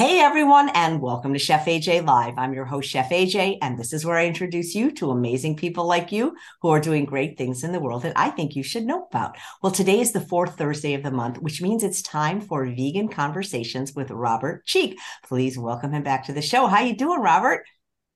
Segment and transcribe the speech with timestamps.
[0.00, 2.32] Hey everyone, and welcome to Chef AJ Live.
[2.38, 5.84] I'm your host, Chef AJ, and this is where I introduce you to amazing people
[5.84, 8.84] like you who are doing great things in the world that I think you should
[8.84, 9.36] know about.
[9.62, 13.08] Well, today is the fourth Thursday of the month, which means it's time for vegan
[13.08, 14.98] conversations with Robert Cheeke.
[15.28, 16.66] Please welcome him back to the show.
[16.66, 17.66] How you doing, Robert?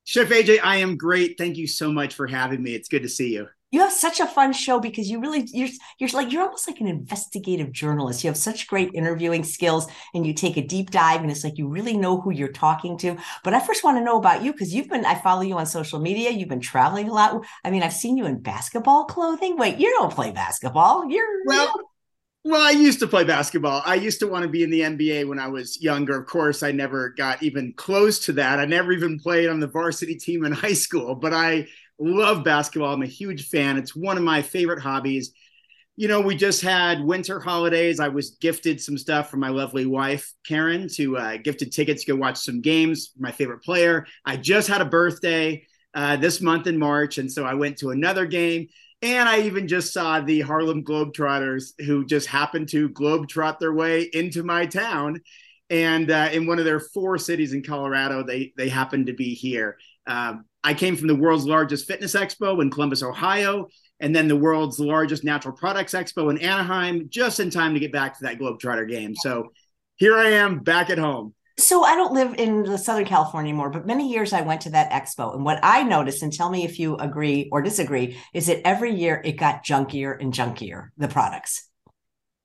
[0.05, 1.37] Chef AJ, I am great.
[1.37, 2.75] Thank you so much for having me.
[2.75, 5.69] It's good to see you you have such a fun show because you really you're
[5.99, 8.23] you're like you're almost like an investigative journalist.
[8.23, 11.59] You have such great interviewing skills and you take a deep dive and it's like
[11.59, 13.17] you really know who you're talking to.
[13.43, 15.67] But I first want to know about you because you've been I follow you on
[15.67, 16.31] social media.
[16.31, 17.45] You've been traveling a lot.
[17.65, 19.57] I mean, I've seen you in basketball clothing.
[19.57, 21.11] Wait, you don't play basketball.
[21.11, 21.75] You're well.
[22.45, 23.83] Well, I used to play basketball.
[23.85, 26.21] I used to want to be in the NBA when I was younger.
[26.21, 28.61] Of course, I never got even close to that.
[28.61, 31.67] I never even played on the varsity team in high school, but I
[31.99, 32.93] love basketball.
[32.93, 33.77] I'm a huge fan.
[33.77, 35.33] It's one of my favorite hobbies.
[35.97, 38.01] You know, we just had winter holidays.
[38.01, 42.13] I was gifted some stuff from my lovely wife, Karen, to uh, gifted tickets to
[42.13, 43.13] go watch some games.
[43.17, 44.07] My favorite player.
[44.25, 47.19] I just had a birthday uh, this month in March.
[47.19, 48.67] And so I went to another game.
[49.03, 54.09] And I even just saw the Harlem Globetrotters who just happened to globetrot their way
[54.13, 55.21] into my town.
[55.71, 59.35] And uh, in one of their four cities in Colorado, they they happened to be
[59.35, 59.77] here.
[60.07, 63.69] Um, I came from the world's largest fitness expo in Columbus, Ohio,
[64.01, 67.93] and then the world's largest natural products expo in Anaheim, just in time to get
[67.93, 69.15] back to that Globetrotter game.
[69.15, 69.53] So
[69.97, 71.35] here I am back at home.
[71.59, 74.71] So I don't live in the Southern California anymore, but many years I went to
[74.71, 75.35] that expo.
[75.35, 78.93] And what I noticed, and tell me if you agree or disagree, is that every
[78.93, 81.69] year it got junkier and junkier, the products.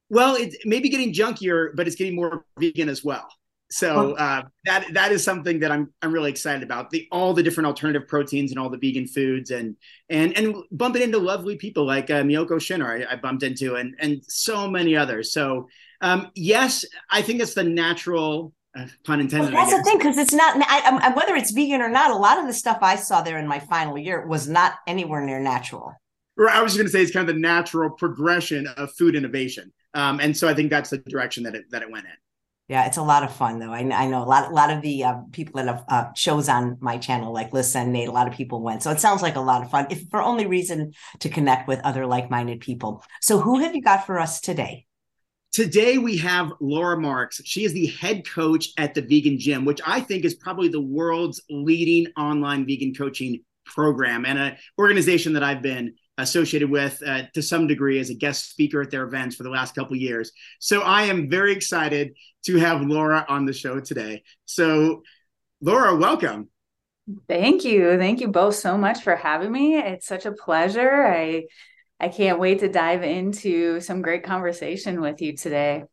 [0.10, 3.28] Well, it's maybe getting junkier, but it's getting more vegan as well.
[3.72, 6.90] So uh, that that is something that I'm I'm really excited about.
[6.90, 9.76] The all the different alternative proteins and all the vegan foods and
[10.10, 13.96] and and bumping into lovely people like uh, Miyoko Schinner I, I, bumped into and
[14.00, 15.32] and so many others.
[15.32, 15.68] So
[16.02, 19.54] um, yes, I think it's the natural uh, pun intended.
[19.54, 22.10] Well, that's the thing because it's not I, I, whether it's vegan or not.
[22.10, 25.24] A lot of the stuff I saw there in my final year was not anywhere
[25.24, 25.94] near natural.
[26.40, 29.72] I was just going to say it's kind of the natural progression of food innovation,
[29.94, 32.14] um, and so I think that's the direction that it that it went in.
[32.70, 33.72] Yeah, it's a lot of fun though.
[33.72, 36.48] I, I know a lot, a lot of the uh, people that have uh, shows
[36.48, 38.84] on my channel, like Lisa and Nate, a lot of people went.
[38.84, 41.80] So it sounds like a lot of fun, if for only reason to connect with
[41.80, 43.04] other like-minded people.
[43.22, 44.86] So who have you got for us today?
[45.52, 47.42] Today we have Laura Marks.
[47.44, 50.80] She is the head coach at the Vegan Gym, which I think is probably the
[50.80, 57.24] world's leading online vegan coaching program and an organization that I've been associated with uh,
[57.34, 60.32] to some degree as a guest speaker at their events for the last couple years.
[60.60, 62.16] So I am very excited
[62.46, 64.24] to have Laura on the show today.
[64.46, 65.04] So,
[65.62, 66.50] Laura, welcome.
[67.28, 67.98] Thank you.
[67.98, 69.78] Thank you both so much for having me.
[69.78, 71.08] It's such a pleasure.
[71.08, 71.46] I
[72.00, 75.84] I can't wait to dive into some great conversation with you today.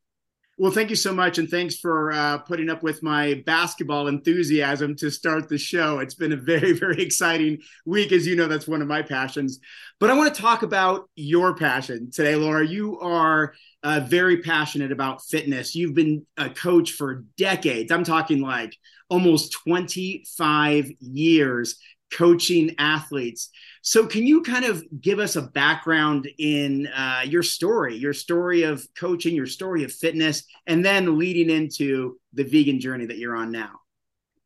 [0.59, 1.37] Well, thank you so much.
[1.37, 5.99] And thanks for uh, putting up with my basketball enthusiasm to start the show.
[5.99, 8.11] It's been a very, very exciting week.
[8.11, 9.61] As you know, that's one of my passions.
[10.01, 12.67] But I want to talk about your passion today, Laura.
[12.67, 13.53] You are
[13.83, 15.75] uh, very passionate about fitness.
[15.75, 17.93] You've been a coach for decades.
[17.93, 18.75] I'm talking like
[19.11, 21.77] almost 25 years
[22.13, 23.51] coaching athletes.
[23.83, 28.63] So, can you kind of give us a background in uh, your story, your story
[28.63, 33.37] of coaching, your story of fitness, and then leading into the vegan journey that you're
[33.37, 33.81] on now?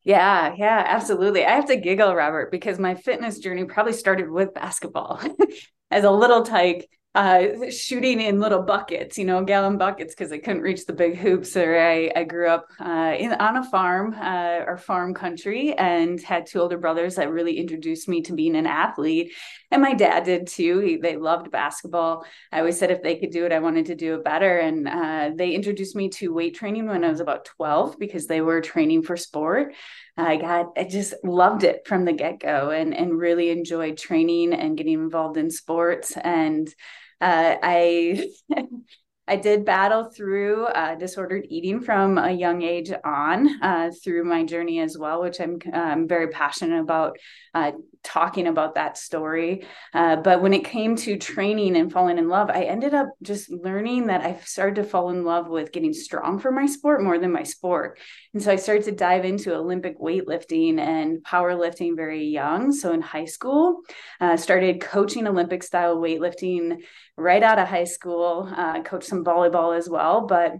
[0.02, 1.44] Yeah, yeah, absolutely.
[1.44, 5.20] I have to giggle, Robert, because my fitness journey probably started with basketball.
[5.90, 10.38] As a little tyke, uh, shooting in little buckets, you know, gallon buckets, because I
[10.38, 11.56] couldn't reach the big hoops.
[11.56, 16.20] Or I, I grew up uh, in on a farm, uh, or farm country, and
[16.20, 19.32] had two older brothers that really introduced me to being an athlete.
[19.72, 20.78] And my dad did too.
[20.78, 22.24] He, they loved basketball.
[22.52, 24.58] I always said if they could do it, I wanted to do it better.
[24.58, 28.40] And uh, they introduced me to weight training when I was about 12 because they
[28.40, 29.74] were training for sport.
[30.16, 34.52] I got, I just loved it from the get go and, and really enjoyed training
[34.52, 36.16] and getting involved in sports.
[36.16, 36.72] And
[37.20, 38.30] uh, I,
[39.30, 44.42] I did battle through uh, disordered eating from a young age on uh, through my
[44.42, 47.16] journey as well, which I'm, I'm very passionate about
[47.54, 47.70] uh,
[48.02, 49.64] talking about that story.
[49.94, 53.50] Uh, but when it came to training and falling in love, I ended up just
[53.50, 57.18] learning that I started to fall in love with getting strong for my sport more
[57.18, 58.00] than my sport.
[58.34, 62.72] And so I started to dive into Olympic weightlifting and powerlifting very young.
[62.72, 63.82] So in high school,
[64.20, 66.78] uh, started coaching Olympic style weightlifting
[67.16, 70.26] right out of high school, uh, coached some volleyball as well.
[70.26, 70.54] But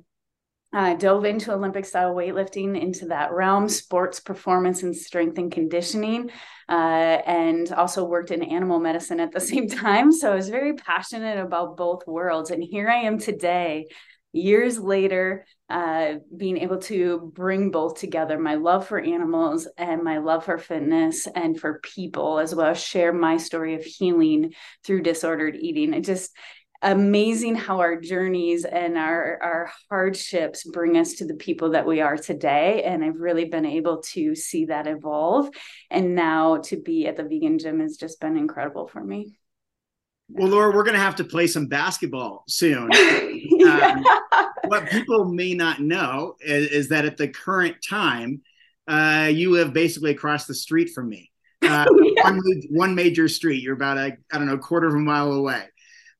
[0.72, 6.30] uh, dove into Olympic style weightlifting into that realm, sports performance and strength and conditioning,
[6.68, 10.12] uh, and also worked in animal medicine at the same time.
[10.12, 12.50] So I was very passionate about both worlds.
[12.50, 13.88] And here I am today
[14.32, 20.18] years later, uh, being able to bring both together my love for animals and my
[20.18, 24.54] love for fitness and for people, as well as share my story of healing
[24.84, 25.94] through disordered eating.
[25.94, 26.30] It just
[26.82, 32.00] amazing how our journeys and our our hardships bring us to the people that we
[32.00, 35.50] are today and i've really been able to see that evolve
[35.90, 39.36] and now to be at the vegan gym has just been incredible for me
[40.32, 42.88] well, Laura, we're going to have to play some basketball soon.
[43.66, 44.04] um,
[44.66, 48.42] what people may not know is, is, that at the current time,
[48.86, 51.32] uh, you live basically across the street from me.
[51.62, 52.22] Uh, yeah.
[52.22, 52.40] one,
[52.70, 53.62] one, major street.
[53.62, 55.64] You're about a I don't know quarter of a mile away.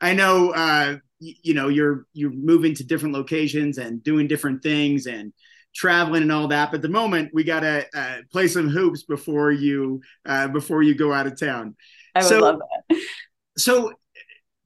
[0.00, 4.62] I know uh, you, you know you're you're moving to different locations and doing different
[4.62, 5.32] things and
[5.74, 6.70] traveling and all that.
[6.70, 10.82] But at the moment, we got to uh, play some hoops before you uh, before
[10.82, 11.76] you go out of town.
[12.14, 13.02] I would so, love that.
[13.58, 13.92] So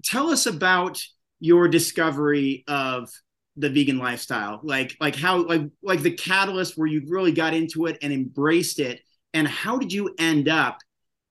[0.05, 1.03] tell us about
[1.41, 3.11] your discovery of
[3.57, 7.87] the vegan lifestyle like like how like like the catalyst where you really got into
[7.87, 9.01] it and embraced it
[9.33, 10.79] and how did you end up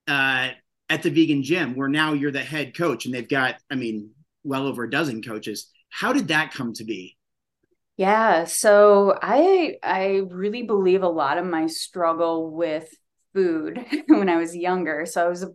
[0.08, 0.50] uh,
[0.90, 4.12] at the vegan gym where now you're the head coach and they've got i mean
[4.44, 5.72] well over a dozen coaches.
[5.90, 7.18] How did that come to be?
[7.98, 12.90] Yeah so i i really believe a lot of my struggle with
[13.34, 15.06] food when i was younger.
[15.06, 15.46] So i was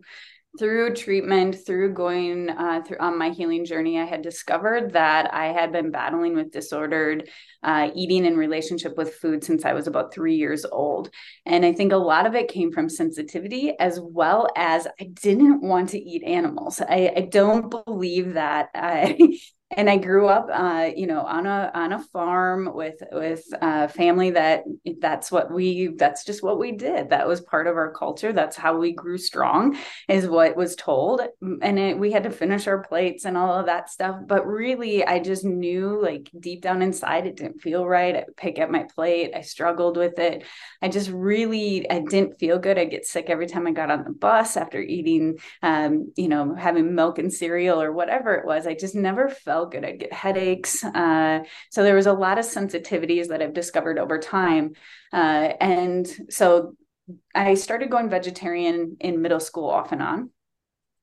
[0.57, 5.47] through treatment, through going uh, through on my healing journey, I had discovered that I
[5.47, 7.29] had been battling with disordered
[7.61, 11.11] uh, eating in relationship with food since I was about three years old.
[11.45, 15.61] And I think a lot of it came from sensitivity as well as I didn't
[15.61, 16.81] want to eat animals.
[16.81, 19.37] I, I don't believe that I
[19.71, 23.87] and I grew up, uh, you know, on a on a farm with with a
[23.87, 24.63] family that
[24.99, 27.11] that's what we that's just what we did.
[27.11, 28.33] That was part of our culture.
[28.33, 29.77] That's how we grew strong,
[30.07, 31.21] is what was told,
[31.61, 34.19] and it, we had to finish our plates and all of that stuff.
[34.25, 38.15] But really, I just knew, like deep down inside, it didn't feel right.
[38.15, 39.33] I pick at my plate.
[39.35, 40.45] I struggled with it.
[40.81, 42.79] I just really I didn't feel good.
[42.79, 46.55] I get sick every time I got on the bus after eating, um, you know,
[46.55, 48.65] having milk and cereal or whatever it was.
[48.65, 49.83] I just never felt felt good.
[49.83, 50.83] I'd get headaches.
[50.83, 54.73] Uh, so there was a lot of sensitivities that I've discovered over time.
[55.11, 56.75] Uh, and so
[57.35, 60.29] I started going vegetarian in middle school off and on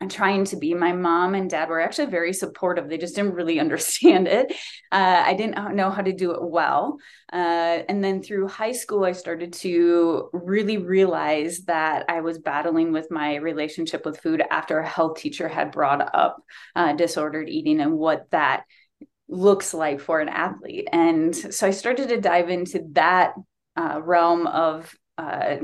[0.00, 0.75] and trying to be.
[0.75, 2.88] My mom and dad were actually very supportive.
[2.88, 4.52] They just didn't really understand it.
[4.93, 6.98] Uh, I didn't know how to do it well.
[7.32, 12.93] Uh, and then through high school, I started to really realize that I was battling
[12.93, 16.42] with my relationship with food after a health teacher had brought up
[16.75, 18.64] uh, disordered eating and what that
[19.28, 20.88] looks like for an athlete.
[20.92, 23.34] And so I started to dive into that
[23.76, 25.56] uh, realm of, uh,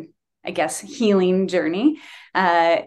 [0.45, 1.99] I guess, healing journey.
[2.35, 2.83] Uh,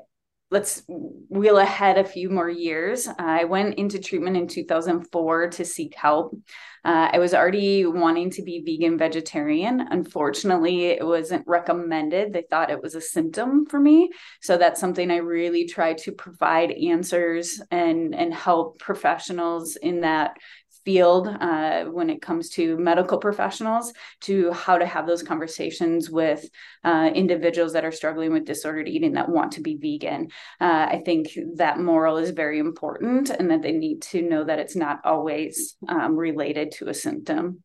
[0.52, 3.08] let's wheel ahead a few more years.
[3.18, 6.38] I went into treatment in 2004 to seek help.
[6.84, 9.88] Uh, I was already wanting to be vegan vegetarian.
[9.90, 12.32] Unfortunately, it wasn't recommended.
[12.32, 14.12] They thought it was a symptom for me.
[14.40, 20.38] So that's something I really try to provide answers and and help professionals in that
[20.86, 23.92] field uh, when it comes to medical professionals
[24.22, 26.48] to how to have those conversations with
[26.84, 30.30] uh, individuals that are struggling with disordered eating that want to be vegan.
[30.62, 34.60] Uh, I think that moral is very important and that they need to know that
[34.60, 37.64] it's not always um, related to a symptom.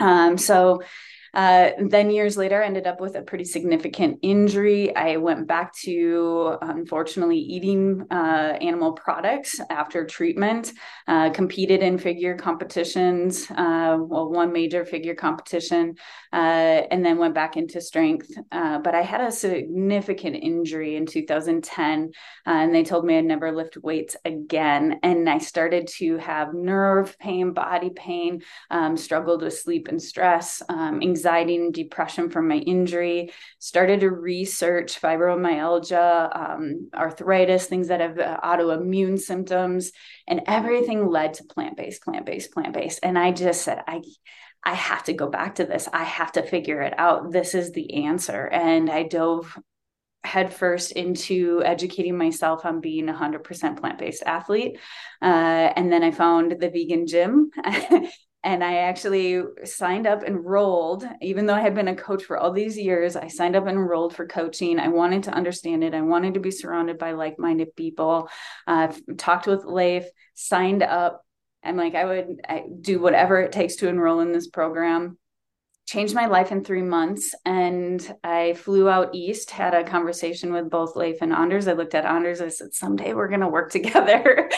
[0.00, 0.82] Um, so
[1.38, 4.94] uh, then years later, I ended up with a pretty significant injury.
[4.96, 10.72] I went back to, unfortunately, eating uh, animal products after treatment,
[11.06, 15.94] uh, competed in figure competitions, uh, well, one major figure competition,
[16.32, 16.36] uh,
[16.90, 18.36] and then went back into strength.
[18.50, 22.10] But I had a significant injury in 2010,
[22.46, 24.98] and they told me I'd never lift weights again.
[25.04, 28.42] And I started to have nerve pain, body pain,
[28.72, 34.10] um, struggled with sleep and stress, um, anxiety and depression from my injury, started to
[34.10, 39.92] research fibromyalgia, um, arthritis, things that have uh, autoimmune symptoms,
[40.26, 43.00] and everything led to plant based, plant based, plant based.
[43.02, 44.02] And I just said, I,
[44.64, 45.88] I have to go back to this.
[45.92, 47.32] I have to figure it out.
[47.32, 48.46] This is the answer.
[48.46, 49.56] And I dove
[50.24, 54.78] headfirst into educating myself on being a 100% plant-based athlete
[55.22, 57.50] uh, and then i found the vegan gym
[58.44, 62.38] and I actually signed up, and enrolled, even though I had been a coach for
[62.38, 63.16] all these years.
[63.16, 64.78] I signed up and enrolled for coaching.
[64.78, 65.92] I wanted to understand it.
[65.92, 68.28] I wanted to be surrounded by like minded people.
[68.66, 70.04] Uh, talked with Leif,
[70.34, 71.24] signed up.
[71.64, 75.18] I'm like, I would I do whatever it takes to enroll in this program.
[75.86, 77.34] Changed my life in three months.
[77.44, 81.66] And I flew out east, had a conversation with both Leif and Anders.
[81.66, 82.40] I looked at Anders.
[82.40, 84.48] I said, someday we're going to work together.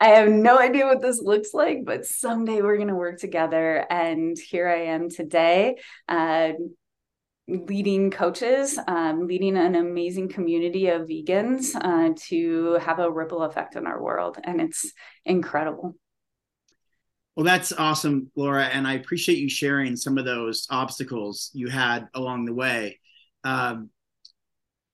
[0.00, 3.84] I have no idea what this looks like, but someday we're going to work together.
[3.90, 5.76] And here I am today,
[6.08, 6.52] uh,
[7.46, 13.76] leading coaches, um, leading an amazing community of vegans uh, to have a ripple effect
[13.76, 14.38] in our world.
[14.42, 14.90] And it's
[15.26, 15.96] incredible.
[17.36, 18.64] Well, that's awesome, Laura.
[18.64, 23.00] And I appreciate you sharing some of those obstacles you had along the way.
[23.44, 23.90] Um,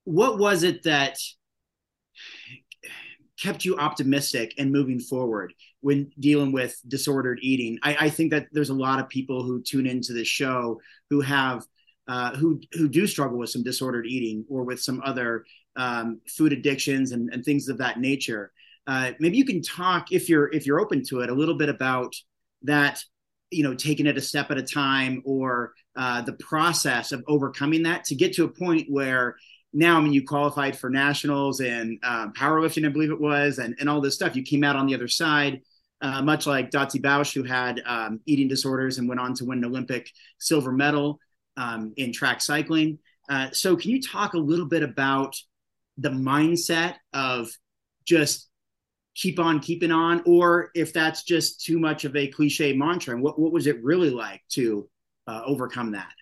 [0.02, 1.18] what was it that
[3.40, 7.78] kept you optimistic and moving forward when dealing with disordered eating?
[7.82, 11.20] I, I think that there's a lot of people who tune into this show who
[11.20, 11.64] have
[12.08, 16.52] uh, who who do struggle with some disordered eating or with some other um, food
[16.52, 18.52] addictions and, and, things of that nature.
[18.86, 21.68] Uh, maybe you can talk if you're if you're open to it a little bit
[21.68, 22.14] about
[22.62, 23.02] that
[23.50, 27.82] you know taking it a step at a time or uh, the process of overcoming
[27.82, 29.36] that to get to a point where
[29.76, 33.76] now i mean you qualified for nationals and um, powerlifting i believe it was and,
[33.78, 35.60] and all this stuff you came out on the other side
[36.02, 39.58] uh, much like Dotsie Bausch, who had um, eating disorders and went on to win
[39.58, 41.18] an Olympic silver medal
[41.56, 42.98] um, in track cycling.
[43.28, 45.34] Uh, so, can you talk a little bit about
[45.98, 47.48] the mindset of
[48.04, 48.48] just
[49.14, 53.14] keep on keeping on, or if that's just too much of a cliche mantra?
[53.14, 54.88] And what, what was it really like to
[55.26, 56.12] uh, overcome that?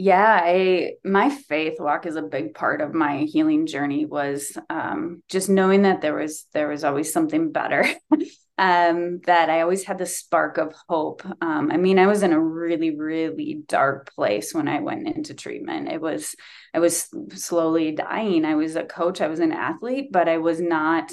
[0.00, 5.24] Yeah, I my faith walk is a big part of my healing journey was um,
[5.28, 7.84] just knowing that there was there was always something better.
[8.58, 11.24] um, that I always had the spark of hope.
[11.40, 15.32] Um, I mean, I was in a really, really dark place when I went into
[15.32, 15.88] treatment.
[15.88, 16.34] It was,
[16.74, 18.44] I was slowly dying.
[18.44, 21.08] I was a coach, I was an athlete, but I was not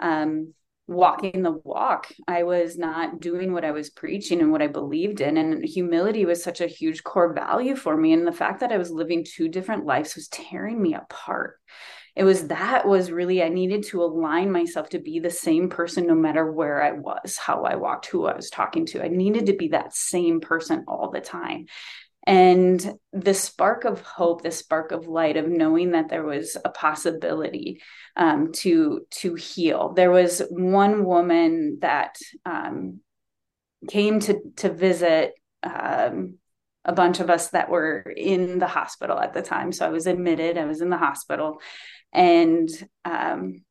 [0.00, 0.52] um,
[0.90, 2.08] walking the walk.
[2.26, 5.36] I was not doing what I was preaching and what I believed in.
[5.36, 8.12] And humility was such a huge core value for me.
[8.12, 11.58] And the fact that I was living two different lives was tearing me apart
[12.16, 16.06] it was that was really i needed to align myself to be the same person
[16.06, 19.46] no matter where i was how i walked who i was talking to i needed
[19.46, 21.66] to be that same person all the time
[22.24, 26.70] and the spark of hope the spark of light of knowing that there was a
[26.70, 27.80] possibility
[28.16, 29.92] um, to to heal.
[29.94, 33.00] There was one woman that um,
[33.88, 36.38] came to to visit um,
[36.84, 39.72] a bunch of us that were in the hospital at the time.
[39.72, 41.60] So i was admitted i was in the hospital.
[42.12, 42.68] And
[43.04, 43.62] um,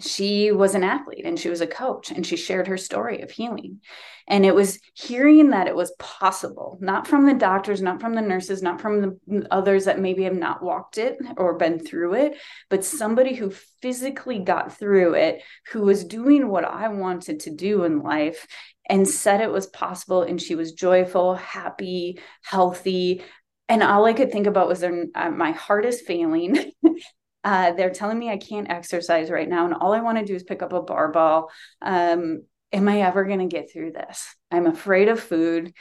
[0.00, 3.30] she was an athlete and she was a coach and she shared her story of
[3.30, 3.80] healing
[4.28, 8.20] and it was hearing that it was possible not from the doctors not from the
[8.20, 12.36] nurses not from the others that maybe have not walked it or been through it
[12.68, 13.50] but somebody who
[13.80, 18.46] physically got through it who was doing what i wanted to do in life
[18.88, 23.22] and said it was possible and she was joyful happy healthy
[23.68, 26.72] and all I could think about was uh, my heart is failing.
[27.46, 30.34] Uh, they're telling me I can't exercise right now, and all I want to do
[30.34, 31.48] is pick up a barbell.
[31.80, 34.34] Um, am I ever going to get through this?
[34.50, 35.72] I'm afraid of food.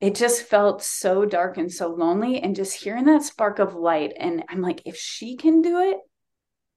[0.00, 2.40] It just felt so dark and so lonely.
[2.40, 5.98] And just hearing that spark of light, and I'm like, if she can do it,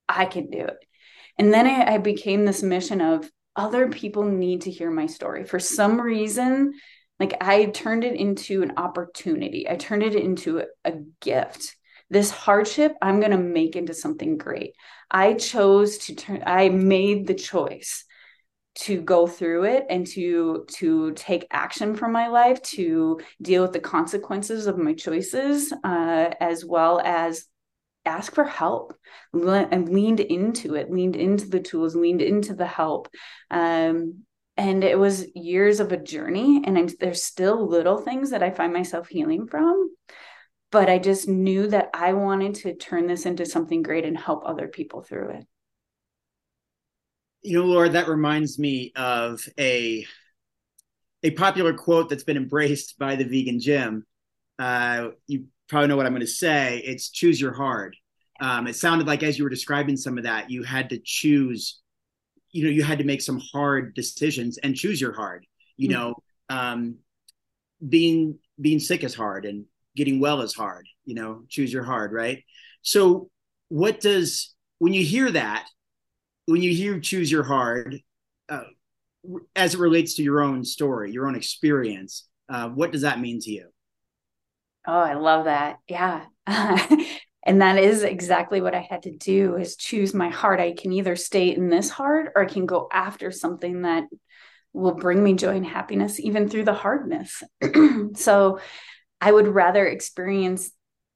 [0.08, 0.78] I can do it.
[1.40, 5.44] And then I, I became this mission of other people need to hear my story.
[5.44, 6.74] For some reason,
[7.20, 11.76] like I turned it into an opportunity, I turned it into a, a gift
[12.16, 14.74] this hardship i'm going to make into something great.
[15.12, 18.06] I chose to turn i made the choice
[18.76, 23.74] to go through it and to to take action for my life to deal with
[23.74, 27.46] the consequences of my choices uh, as well as
[28.06, 28.94] ask for help.
[29.34, 33.10] And leaned into it leaned into the tools leaned into the help.
[33.52, 34.24] Um,
[34.56, 38.52] and it was years of a journey and I'm, there's still little things that i
[38.52, 39.90] find myself healing from
[40.76, 44.44] but I just knew that I wanted to turn this into something great and help
[44.46, 45.46] other people through it.
[47.44, 50.06] You know, Laura, that reminds me of a
[51.24, 54.06] a popular quote that's been embraced by the vegan gym.
[54.60, 56.82] Uh, you probably know what I'm going to say.
[56.84, 57.96] It's choose your hard.
[58.42, 61.80] Um, it sounded like as you were describing some of that, you had to choose.
[62.52, 65.46] You know, you had to make some hard decisions and choose your hard.
[65.78, 65.98] You mm-hmm.
[65.98, 66.16] know,
[66.50, 66.96] um,
[67.88, 72.12] being being sick is hard, and getting well is hard you know choose your hard
[72.12, 72.44] right?
[72.82, 73.30] So
[73.70, 75.68] what does when you hear that
[76.46, 78.00] when you hear choose your hard
[78.50, 78.64] uh,
[79.56, 83.40] as it relates to your own story your own experience uh, what does that mean
[83.42, 83.70] to you?
[84.88, 85.80] Oh i love that.
[85.88, 86.26] Yeah.
[87.48, 90.92] And that is exactly what i had to do is choose my heart i can
[90.92, 94.06] either stay in this hard or i can go after something that
[94.76, 97.42] will bring me joy and happiness even through the hardness.
[98.16, 98.60] So
[99.26, 100.70] I would rather experience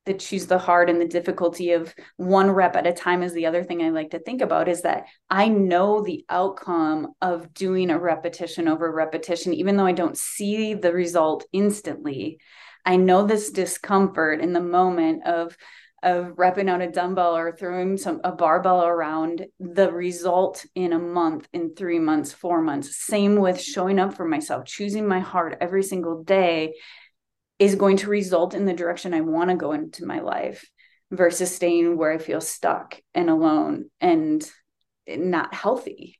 [0.08, 3.46] the choose the hard and the difficulty of one rep at a time is the
[3.46, 7.92] other thing I like to think about is that I know the outcome of doing
[7.92, 12.40] a repetition over repetition, even though I don't see the result instantly.
[12.84, 15.56] I know this discomfort in the moment of
[16.02, 21.00] of repping out a dumbbell or throwing some a barbell around the result in a
[21.00, 25.58] month in 3 months 4 months same with showing up for myself choosing my heart
[25.60, 26.74] every single day
[27.60, 30.68] is going to result in the direction I want to go into my life
[31.12, 34.50] versus staying where I feel stuck and alone and
[35.08, 36.20] not healthy.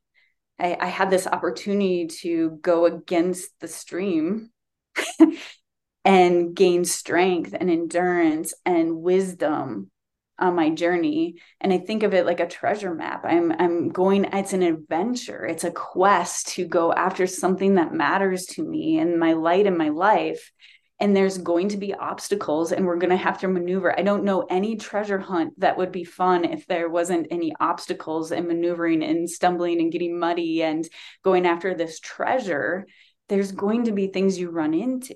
[0.58, 4.50] I, I had this opportunity to go against the stream
[6.04, 9.90] and gain strength and endurance and wisdom
[10.38, 11.36] on my journey.
[11.60, 13.24] And i think of it like a treasure map.
[13.24, 15.44] I'm i'm going it's an adventure.
[15.44, 19.76] It's a quest to go after something that matters to me and my light in
[19.76, 20.50] my life
[21.00, 23.98] and there's going to be obstacles and we're going to have to maneuver.
[23.98, 28.32] I don't know any treasure hunt that would be fun if there wasn't any obstacles
[28.32, 30.86] and maneuvering and stumbling and getting muddy and
[31.24, 32.86] going after this treasure.
[33.30, 35.14] There's going to be things you run into.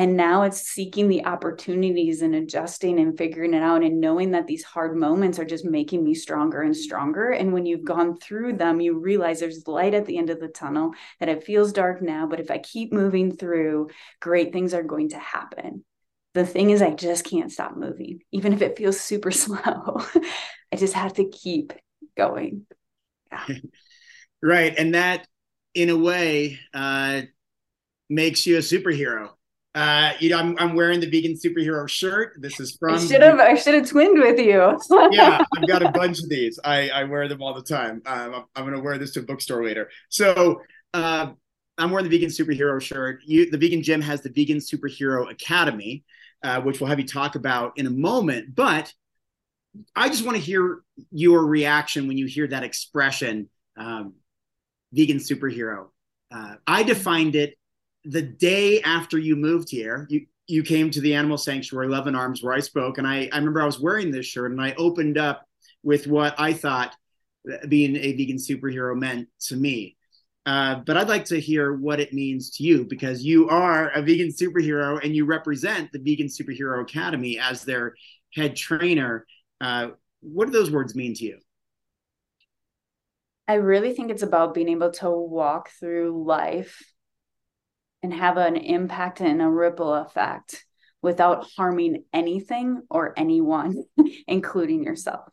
[0.00, 4.46] And now it's seeking the opportunities and adjusting and figuring it out and knowing that
[4.46, 7.32] these hard moments are just making me stronger and stronger.
[7.32, 10.48] And when you've gone through them, you realize there's light at the end of the
[10.48, 13.90] tunnel, that it feels dark now, but if I keep moving through,
[14.20, 15.84] great things are going to happen.
[16.32, 20.00] The thing is, I just can't stop moving, even if it feels super slow.
[20.72, 21.74] I just have to keep
[22.16, 22.64] going.
[23.30, 23.46] Yeah.
[24.42, 24.72] right.
[24.78, 25.28] And that,
[25.74, 27.20] in a way, uh,
[28.08, 29.32] makes you a superhero
[29.74, 32.34] uh, you know, I'm, I'm wearing the vegan superhero shirt.
[32.38, 32.96] This is from.
[32.96, 33.38] I should have.
[33.38, 34.78] I should have twinned with you.
[35.12, 36.58] yeah, I've got a bunch of these.
[36.64, 38.02] I, I wear them all the time.
[38.04, 39.88] Um, I'm, I'm going to wear this to a bookstore later.
[40.08, 40.62] So
[40.92, 41.30] uh,
[41.78, 43.20] I'm wearing the vegan superhero shirt.
[43.24, 46.04] You, the vegan gym has the vegan superhero academy,
[46.42, 48.56] uh, which we'll have you talk about in a moment.
[48.56, 48.92] But
[49.94, 50.80] I just want to hear
[51.12, 54.14] your reaction when you hear that expression, um,
[54.92, 55.90] vegan superhero.
[56.32, 57.56] Uh, I defined it
[58.04, 62.42] the day after you moved here, you you came to the animal sanctuary, Luvin Arms,
[62.42, 65.18] where I spoke, and I I remember I was wearing this shirt, and I opened
[65.18, 65.46] up
[65.82, 66.94] with what I thought
[67.68, 69.96] being a vegan superhero meant to me.
[70.46, 74.02] Uh, but I'd like to hear what it means to you because you are a
[74.02, 77.94] vegan superhero and you represent the Vegan Superhero Academy as their
[78.34, 79.26] head trainer.
[79.60, 79.88] Uh,
[80.20, 81.38] what do those words mean to you?
[83.46, 86.82] I really think it's about being able to walk through life
[88.02, 90.64] and have an impact and a ripple effect
[91.02, 93.84] without harming anything or anyone,
[94.26, 95.28] including yourself.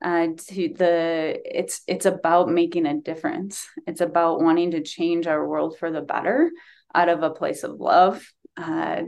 [0.00, 3.66] Uh, to the it's it's about making a difference.
[3.86, 6.52] It's about wanting to change our world for the better
[6.94, 8.24] out of a place of love.
[8.56, 9.02] Uh,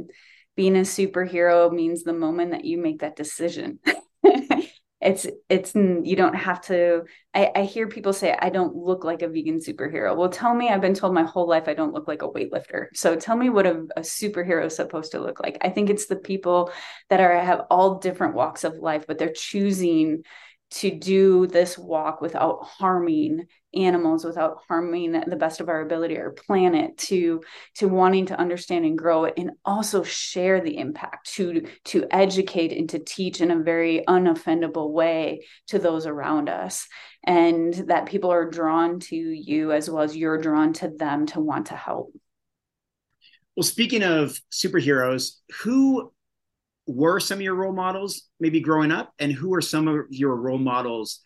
[0.56, 3.78] being a superhero means the moment that you make that decision
[5.00, 9.22] it's it's you don't have to I, I hear people say i don't look like
[9.22, 10.16] a vegan superhero.
[10.16, 12.86] Well tell me i've been told my whole life i don't look like a weightlifter.
[12.94, 15.58] So tell me what a, a superhero is supposed to look like.
[15.62, 16.70] I think it's the people
[17.08, 20.22] that are have all different walks of life but they're choosing
[20.72, 26.32] to do this walk without harming animals without harming the best of our ability our
[26.32, 27.40] planet to
[27.74, 32.72] to wanting to understand and grow it and also share the impact to to educate
[32.72, 36.86] and to teach in a very unoffendable way to those around us.
[37.24, 41.40] And that people are drawn to you as well as you're drawn to them to
[41.40, 42.12] want to help.
[43.56, 46.12] Well speaking of superheroes who
[46.86, 49.12] were some of your role models maybe growing up?
[49.18, 51.20] And who are some of your role models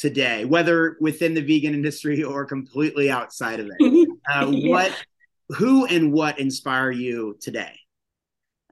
[0.00, 4.08] today whether within the vegan industry or completely outside of it.
[4.30, 4.70] Uh, yeah.
[4.70, 5.04] what
[5.48, 7.74] who and what inspire you today?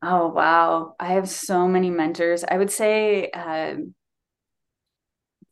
[0.02, 0.94] Oh wow.
[1.00, 2.44] I have so many mentors.
[2.44, 3.74] I would say uh,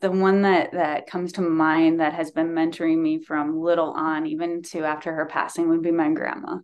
[0.00, 4.26] the one that that comes to mind that has been mentoring me from little on
[4.26, 6.58] even to after her passing would be my grandma.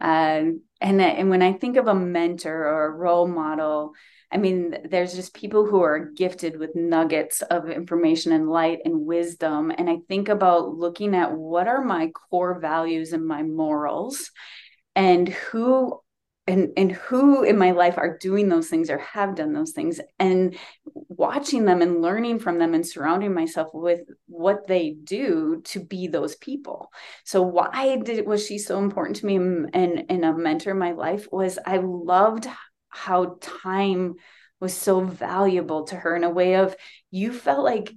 [0.00, 3.92] Um, and and when I think of a mentor or a role model,
[4.32, 9.04] I mean, there's just people who are gifted with nuggets of information and light and
[9.04, 9.72] wisdom.
[9.76, 14.30] And I think about looking at what are my core values and my morals,
[14.94, 16.00] and who
[16.46, 20.00] and and who in my life are doing those things or have done those things
[20.18, 20.56] and
[21.08, 26.08] watching them and learning from them and surrounding myself with what they do to be
[26.08, 26.90] those people
[27.24, 30.92] so why did was she so important to me and and a mentor in my
[30.92, 32.48] life was i loved
[32.90, 34.14] how time
[34.60, 36.76] was so valuable to her in a way of
[37.10, 37.92] you felt like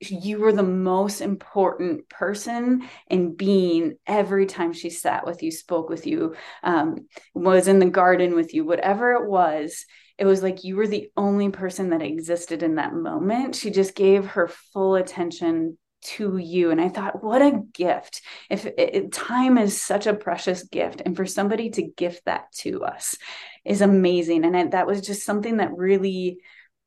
[0.00, 5.88] you were the most important person in being every time she sat with you spoke
[5.88, 9.84] with you um, was in the garden with you whatever it was
[10.18, 13.54] it was like you were the only person that existed in that moment.
[13.54, 16.70] She just gave her full attention to you.
[16.70, 18.22] And i thought what a gift.
[18.50, 22.84] If it, time is such a precious gift and for somebody to gift that to
[22.84, 23.16] us
[23.64, 24.44] is amazing.
[24.44, 26.38] And I, that was just something that really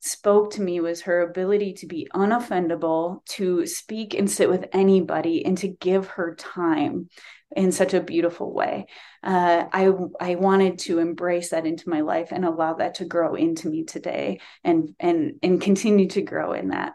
[0.01, 5.45] spoke to me was her ability to be unoffendable to speak and sit with anybody
[5.45, 7.07] and to give her time
[7.55, 8.87] in such a beautiful way.
[9.23, 13.35] Uh, i i wanted to embrace that into my life and allow that to grow
[13.35, 16.93] into me today and and and continue to grow in that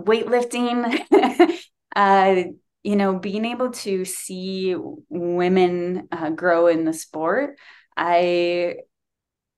[0.00, 1.00] weightlifting,
[1.96, 2.42] uh,
[2.82, 4.76] you know, being able to see
[5.08, 7.58] women uh, grow in the sport,
[7.96, 8.76] I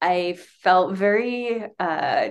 [0.01, 2.29] I felt very uh,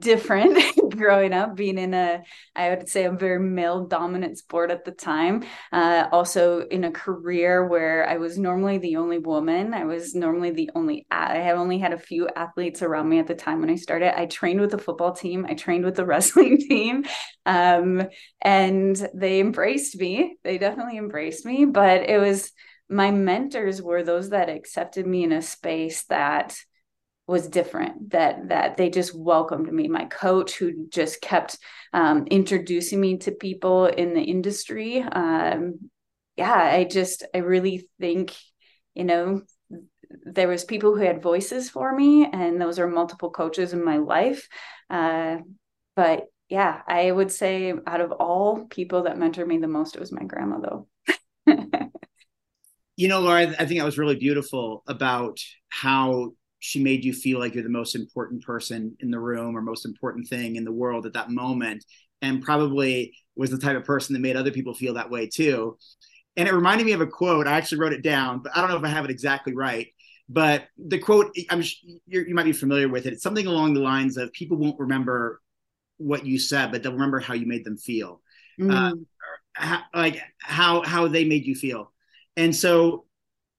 [0.00, 0.58] different
[0.90, 2.22] growing up being in a
[2.56, 6.90] i would say a very male dominant sport at the time uh, also in a
[6.90, 9.74] career where i was normally the only woman.
[9.74, 13.26] I was normally the only i have only had a few athletes around me at
[13.26, 14.18] the time when i started.
[14.18, 15.46] I trained with the football team.
[15.48, 17.04] I trained with the wrestling team.
[17.46, 18.02] Um,
[18.40, 20.36] and they embraced me.
[20.44, 22.52] They definitely embraced me but it was
[22.88, 26.56] my mentors were those that accepted me in a space that
[27.26, 29.88] was different that that they just welcomed me.
[29.88, 31.58] My coach who just kept
[31.92, 35.78] um, introducing me to people in the industry um,
[36.36, 38.34] yeah i just i really think
[38.94, 39.42] you know
[40.24, 43.96] there was people who had voices for me and those are multiple coaches in my
[43.96, 44.48] life.
[44.88, 45.38] Uh,
[45.96, 50.00] but yeah i would say out of all people that mentored me the most it
[50.00, 50.88] was my grandma though.
[52.96, 57.38] You know laura i think that was really beautiful about how she made you feel
[57.38, 60.72] like you're the most important person in the room or most important thing in the
[60.72, 61.84] world at that moment
[62.22, 65.76] and probably was the type of person that made other people feel that way too.
[66.38, 68.70] And it reminded me of a quote i actually wrote it down but i don't
[68.70, 69.88] know if i have it exactly right
[70.26, 71.62] but the quote i'm
[72.06, 73.12] you might be familiar with it.
[73.12, 75.42] It's something along the lines of people won't remember
[75.98, 78.22] what you said but they'll remember how you made them feel.
[78.58, 78.72] Mm.
[78.72, 78.96] uh,
[79.52, 81.92] how, like how how they made you feel.
[82.36, 83.04] And so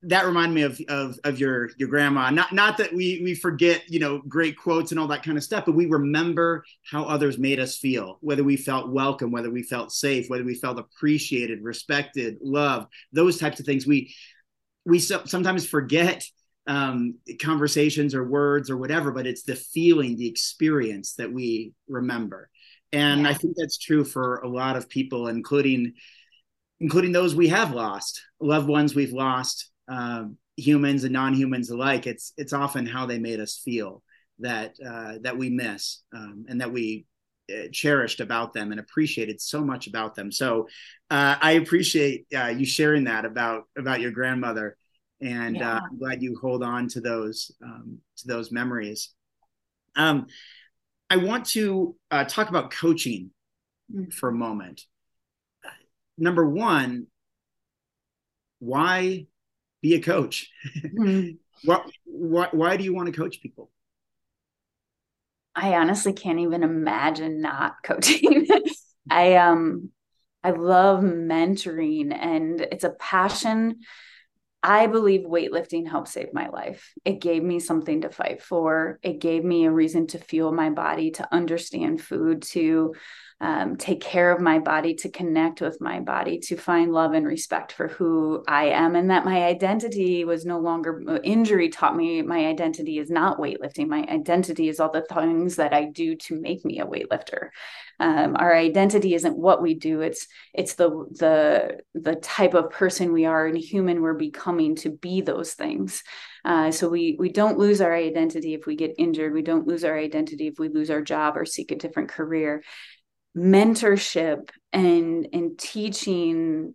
[0.08, 2.30] that reminded me of, of of your your grandma.
[2.30, 5.44] Not not that we we forget you know great quotes and all that kind of
[5.44, 9.64] stuff, but we remember how others made us feel, whether we felt welcome, whether we
[9.64, 13.88] felt safe, whether we felt appreciated, respected, loved, those types of things.
[13.88, 14.14] We
[14.86, 16.24] we so, sometimes forget
[16.68, 22.50] um, conversations or words or whatever, but it's the feeling, the experience that we remember,
[22.92, 23.30] and yeah.
[23.30, 25.94] I think that's true for a lot of people, including
[26.80, 32.34] including those we have lost, loved ones we've lost um, humans and non-humans alike, it's
[32.38, 34.04] it's often how they made us feel
[34.40, 37.06] that uh, that we miss um, and that we
[37.54, 40.32] uh, cherished about them and appreciated so much about them.
[40.32, 40.68] So
[41.10, 44.78] uh, I appreciate uh, you sharing that about about your grandmother,
[45.22, 45.82] and uh.
[45.84, 49.14] I'm glad you hold on to those um, to those memories.
[49.96, 50.28] Um,
[51.10, 53.32] I want to uh, talk about coaching
[53.94, 54.10] mm-hmm.
[54.10, 54.82] for a moment.
[56.18, 57.08] Number one,
[58.60, 59.28] why
[59.86, 60.50] be a coach.
[60.76, 61.36] Mm-hmm.
[61.64, 63.70] what, why, why do you want to coach people?
[65.56, 68.48] I honestly can't even imagine not coaching.
[69.10, 69.92] I um
[70.44, 73.82] I love mentoring and it's a passion.
[74.62, 76.92] I believe weightlifting helped save my life.
[77.06, 79.00] It gave me something to fight for.
[79.04, 82.96] It gave me a reason to fuel my body, to understand food, to
[83.42, 87.28] um, take care of my body, to connect with my body, to find love and
[87.28, 91.98] respect for who I am, and that my identity was no longer uh, injury taught
[91.98, 93.88] me my identity is not weightlifting.
[93.88, 97.50] My identity is all the things that I do to make me a weightlifter.
[98.00, 103.12] Um, our identity isn't what we do; it's it's the the the type of person
[103.12, 106.04] we are and human we're becoming to be those things.
[106.46, 109.34] Uh, so we we don't lose our identity if we get injured.
[109.34, 112.64] We don't lose our identity if we lose our job or seek a different career
[113.36, 116.74] mentorship and and teaching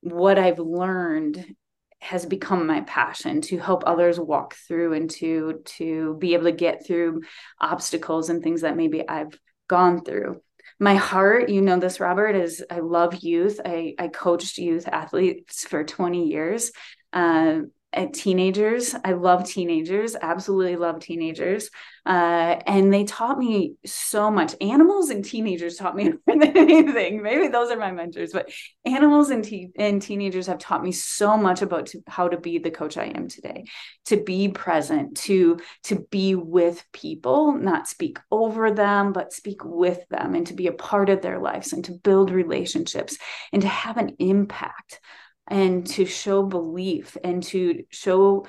[0.00, 1.54] what I've learned
[2.00, 6.52] has become my passion to help others walk through and to to be able to
[6.52, 7.22] get through
[7.60, 10.40] obstacles and things that maybe I've gone through.
[10.78, 13.60] My heart, you know this Robert, is I love youth.
[13.64, 16.70] I I coached youth athletes for 20 years.
[17.12, 18.94] Uh, at teenagers.
[19.02, 21.70] I love teenagers, absolutely love teenagers.
[22.04, 24.54] Uh, and they taught me so much.
[24.60, 27.22] Animals and teenagers taught me more than anything.
[27.22, 28.50] Maybe those are my mentors, but
[28.84, 32.58] animals and, te- and teenagers have taught me so much about to, how to be
[32.58, 33.64] the coach I am today,
[34.06, 40.00] to be present, to to be with people, not speak over them, but speak with
[40.08, 43.16] them, and to be a part of their lives, and to build relationships,
[43.52, 45.00] and to have an impact
[45.48, 48.46] and to show belief and to show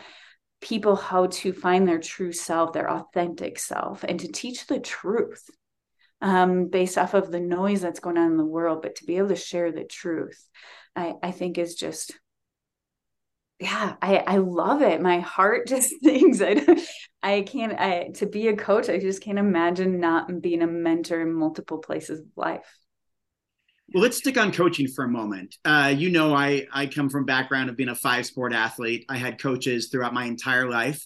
[0.61, 5.49] people how to find their true self, their authentic self, and to teach the truth
[6.21, 9.17] um, based off of the noise that's going on in the world, but to be
[9.17, 10.45] able to share the truth,
[10.95, 12.13] I, I think is just
[13.59, 15.01] yeah i i love it.
[15.01, 16.41] My heart just sings.
[16.41, 16.65] I
[17.21, 21.21] i can't i to be a coach i just can't imagine not being a mentor
[21.21, 22.78] in multiple places of life
[23.93, 27.25] well let's stick on coaching for a moment uh, you know i i come from
[27.25, 31.05] background of being a five sport athlete i had coaches throughout my entire life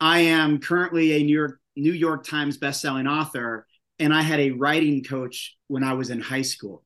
[0.00, 3.66] i am currently a new york new york times bestselling author
[4.02, 6.84] and I had a writing coach when I was in high school,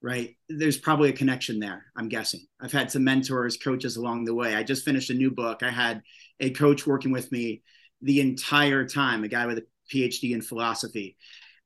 [0.00, 0.36] right?
[0.48, 2.46] There's probably a connection there, I'm guessing.
[2.60, 4.54] I've had some mentors, coaches along the way.
[4.54, 5.64] I just finished a new book.
[5.64, 6.02] I had
[6.38, 7.62] a coach working with me
[8.00, 11.16] the entire time, a guy with a PhD in philosophy.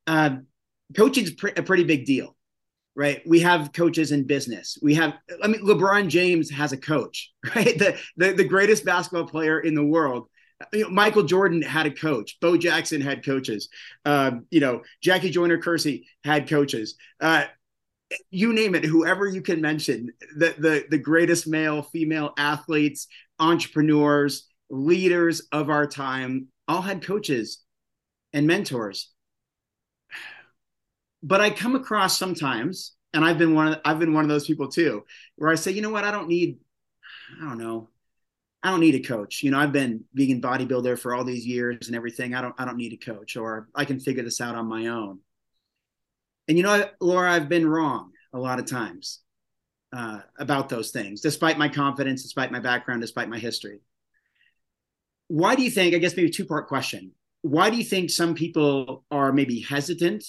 [0.06, 0.36] Uh,
[0.96, 2.34] coaching is a pretty big deal,
[3.00, 3.22] right?
[3.26, 4.76] We have coaches in business.
[4.82, 7.78] We have, I mean, LeBron James has a coach, right?
[7.78, 10.28] The, the, the greatest basketball player in the world
[10.74, 12.38] you know, Michael Jordan had a coach.
[12.42, 13.70] Bo Jackson had coaches.
[14.04, 16.96] Uh, you know, Jackie Joyner Kersee had coaches.
[17.22, 17.44] Uh,
[18.30, 23.06] you name it, whoever you can mention, the, the, the greatest male, female athletes,
[23.38, 27.62] entrepreneurs, leaders of our time, all had coaches
[28.34, 29.10] and mentors.
[31.22, 34.46] But I come across sometimes, and I've been one of I've been one of those
[34.46, 35.04] people too,
[35.36, 36.58] where I say, you know what, I don't need,
[37.40, 37.90] I don't know,
[38.62, 39.42] I don't need a coach.
[39.42, 42.34] You know, I've been vegan bodybuilder for all these years and everything.
[42.34, 44.88] I don't I don't need a coach or I can figure this out on my
[44.88, 45.20] own.
[46.48, 49.20] And you know, Laura, I've been wrong a lot of times
[49.92, 53.80] uh, about those things, despite my confidence, despite my background, despite my history.
[55.28, 55.94] Why do you think?
[55.94, 57.12] I guess maybe two part question.
[57.42, 60.24] Why do you think some people are maybe hesitant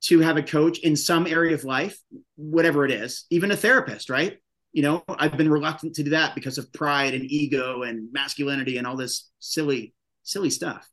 [0.00, 1.98] to have a coach in some area of life,
[2.36, 4.38] whatever it is, even a therapist, right?
[4.70, 8.76] you know i've been reluctant to do that because of pride and ego and masculinity
[8.76, 9.94] and all this silly
[10.28, 10.88] silly stuff.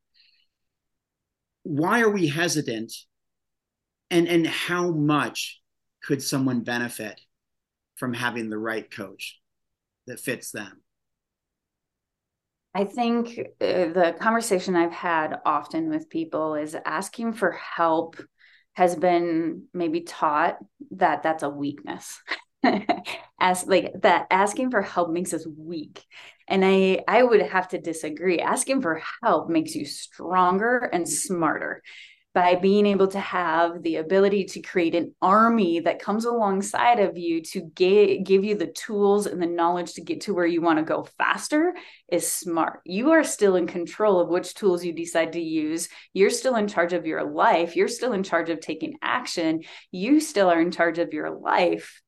[1.63, 2.93] Why are we hesitant?
[4.09, 5.61] And and how much
[6.03, 7.19] could someone benefit
[7.95, 9.39] from having the right coach
[10.07, 10.81] that fits them?
[12.73, 18.17] I think uh, the conversation I've had often with people is asking for help
[18.75, 20.57] has been maybe taught
[20.91, 22.21] that that's a weakness.
[23.39, 26.03] as like that asking for help makes us weak.
[26.47, 28.39] And i i would have to disagree.
[28.39, 31.81] Asking for help makes you stronger and smarter
[32.35, 37.17] by being able to have the ability to create an army that comes alongside of
[37.17, 40.77] you to give you the tools and the knowledge to get to where you want
[40.77, 41.73] to go faster
[42.11, 42.81] is smart.
[42.83, 45.87] You are still in control of which tools you decide to use.
[46.11, 47.77] You're still in charge of your life.
[47.77, 49.61] You're still in charge of taking action.
[49.91, 52.01] You still are in charge of your life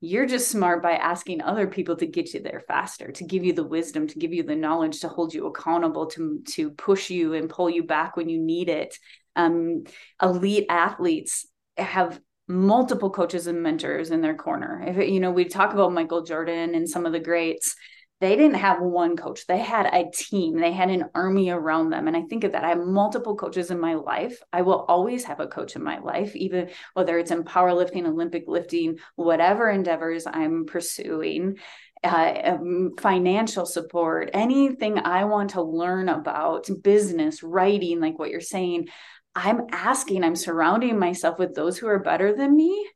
[0.00, 3.54] you're just smart by asking other people to get you there faster to give you
[3.54, 7.32] the wisdom to give you the knowledge to hold you accountable to to push you
[7.32, 8.98] and pull you back when you need it
[9.36, 9.84] um,
[10.22, 14.84] elite athletes have multiple coaches and mentors in their corner.
[14.86, 17.74] If you know we talk about michael jordan and some of the greats
[18.20, 19.46] they didn't have one coach.
[19.46, 20.58] They had a team.
[20.58, 22.06] They had an army around them.
[22.08, 22.64] And i think of that.
[22.64, 24.40] I have multiple coaches in my life.
[24.52, 28.44] I will always have a coach in my life even whether it's in powerlifting olympic
[28.46, 31.58] lifting whatever endeavors i'm pursuing
[32.02, 38.40] uh, um, financial support anything i want to learn about business writing like what you're
[38.40, 38.88] saying
[39.34, 42.86] i'm asking i'm surrounding myself with those who are better than me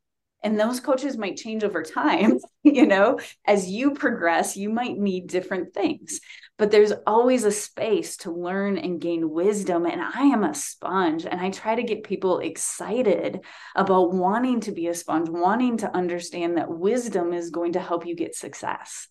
[0.41, 3.19] and those coaches might change over time you know?
[3.45, 6.19] As you progress you might need different things.
[6.57, 11.25] But there's always a space to learn and gain wisdom and i am a sponge
[11.25, 13.39] and i try to get people excited
[13.75, 18.05] about wanting to be a sponge wanting to understand that wisdom is going to help
[18.05, 19.07] you get success.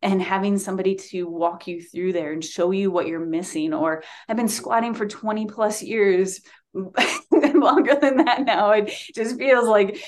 [0.00, 4.04] And having somebody to walk you through there and show you what you're missing or
[4.28, 6.40] i've been squatting for 20 plus years
[7.32, 8.70] longer than that now.
[8.72, 10.02] It just feels like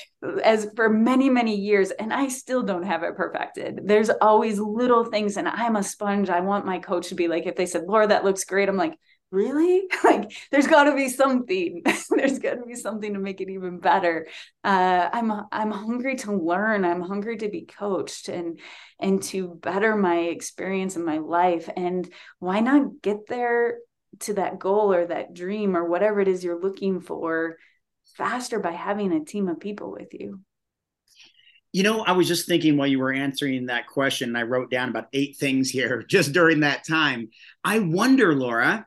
[0.45, 3.81] as for many, many years, and I still don't have it perfected.
[3.85, 6.31] There's always little things, and I'm a sponge.
[6.31, 8.77] I want my coach to be like, if they said, Laura, that looks great, I'm
[8.77, 8.95] like,
[9.33, 13.49] really like there's got to be something there's got to be something to make it
[13.49, 14.27] even better
[14.65, 18.59] uh, i'm i'm hungry to learn i'm hungry to be coached and
[18.99, 23.79] and to better my experience in my life and why not get there
[24.19, 27.57] to that goal or that dream or whatever it is you're looking for
[28.17, 30.41] faster by having a team of people with you.
[31.73, 34.89] You know, I was just thinking while you were answering that question, I wrote down
[34.89, 37.29] about eight things here just during that time.
[37.65, 38.87] I wonder, Laura,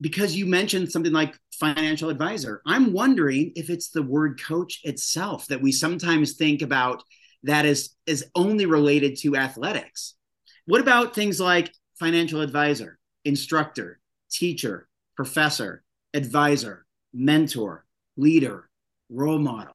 [0.00, 5.46] because you mentioned something like financial advisor, I'm wondering if it's the word coach itself
[5.46, 7.02] that we sometimes think about
[7.44, 10.14] that is is only related to athletics.
[10.66, 14.00] What about things like financial advisor, instructor,
[14.32, 17.84] teacher, professor, advisor, mentor,
[18.16, 18.68] leader,
[19.08, 19.74] role model.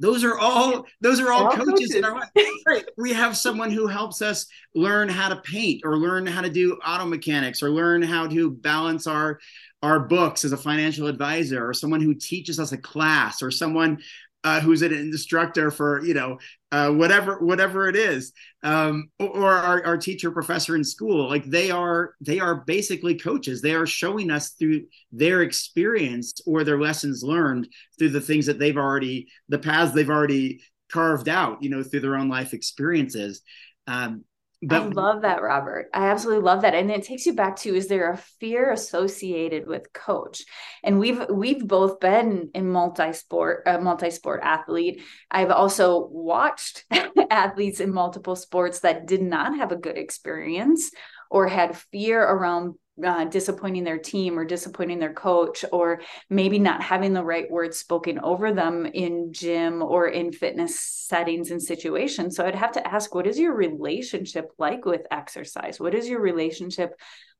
[0.00, 2.30] Those are all those are all, all coaches, coaches, in our life.
[2.66, 2.84] Right.
[2.96, 6.78] We have someone who helps us learn how to paint or learn how to do
[6.86, 9.40] auto mechanics or learn how to balance our
[9.82, 13.98] our books as a financial advisor or someone who teaches us a class or someone
[14.44, 16.38] uh, who's an instructor for you know
[16.70, 21.70] uh, whatever whatever it is um, or our, our teacher professor in school like they
[21.70, 23.60] are they are basically coaches.
[23.60, 28.58] They are showing us through their experience or their lessons learned through the things that
[28.58, 33.42] they've already the paths they've already carved out you know through their own life experiences.
[33.86, 34.24] Um,
[34.62, 35.88] but, I love that, Robert.
[35.94, 36.74] I absolutely love that.
[36.74, 40.42] And it takes you back to is there a fear associated with coach?
[40.82, 45.02] And we've we've both been in multi-sport, a multi-sport athlete.
[45.30, 46.84] I've also watched
[47.30, 50.90] athletes in multiple sports that did not have a good experience
[51.30, 56.82] or had fear around uh, disappointing their team or disappointing their coach or maybe not
[56.82, 62.36] having the right words spoken over them in gym or in fitness settings and situations.
[62.36, 65.78] So i'd have to ask what is your relationship like with exercise?
[65.80, 66.90] What is your relationship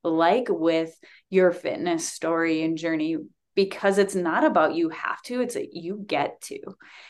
[0.03, 0.93] like with
[1.29, 3.17] your fitness story and journey
[3.55, 6.59] because it's not about you have to it's a you get to.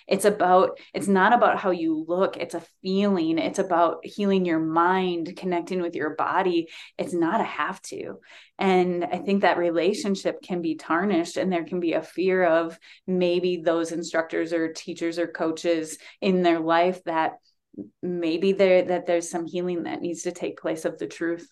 [0.08, 4.60] It's about it's not about how you look it's a feeling it's about healing your
[4.60, 6.70] mind connecting with your body.
[6.98, 8.20] It's not a have to.
[8.58, 12.78] And i think that relationship can be tarnished and there can be a fear of
[13.06, 17.34] maybe those instructors or teachers or coaches in their life that
[18.02, 21.48] maybe there that there's some healing that needs to take place of the truth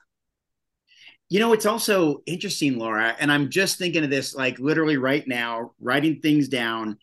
[1.30, 5.28] you know, it's also interesting, Laura, and I'm just thinking of this like literally right
[5.28, 6.98] now, writing things down.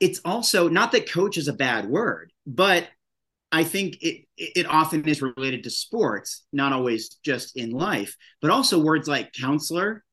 [0.00, 2.86] It's also not that coach is a bad word, but
[3.50, 8.50] I think it it often is related to sports, not always just in life, but
[8.50, 10.04] also words like counselor.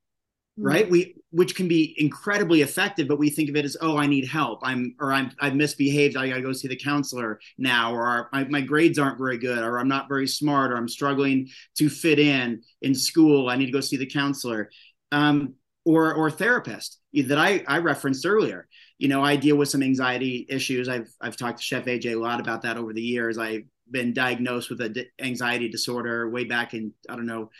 [0.57, 0.89] Right?
[0.89, 4.27] We which can be incredibly effective, but we think of it as, oh, I need
[4.27, 4.59] help.
[4.63, 6.17] I'm or I'm I've misbehaved.
[6.17, 9.79] I gotta go see the counselor now, or my, my grades aren't very good, or
[9.79, 13.49] I'm not very smart, or I'm struggling to fit in in school.
[13.49, 14.69] I need to go see the counselor.
[15.11, 18.67] Um, or or therapist that I, I referenced earlier.
[18.97, 20.89] You know, I deal with some anxiety issues.
[20.89, 23.37] I've I've talked to Chef AJ a lot about that over the years.
[23.37, 27.51] I've been diagnosed with an anxiety disorder way back in I don't know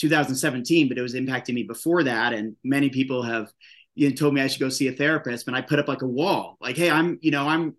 [0.00, 2.32] 2017, but it was impacting me before that.
[2.32, 3.52] And many people have
[3.94, 6.02] you know, told me I should go see a therapist, but I put up like
[6.02, 7.74] a wall, like, hey, I'm, you know, I'm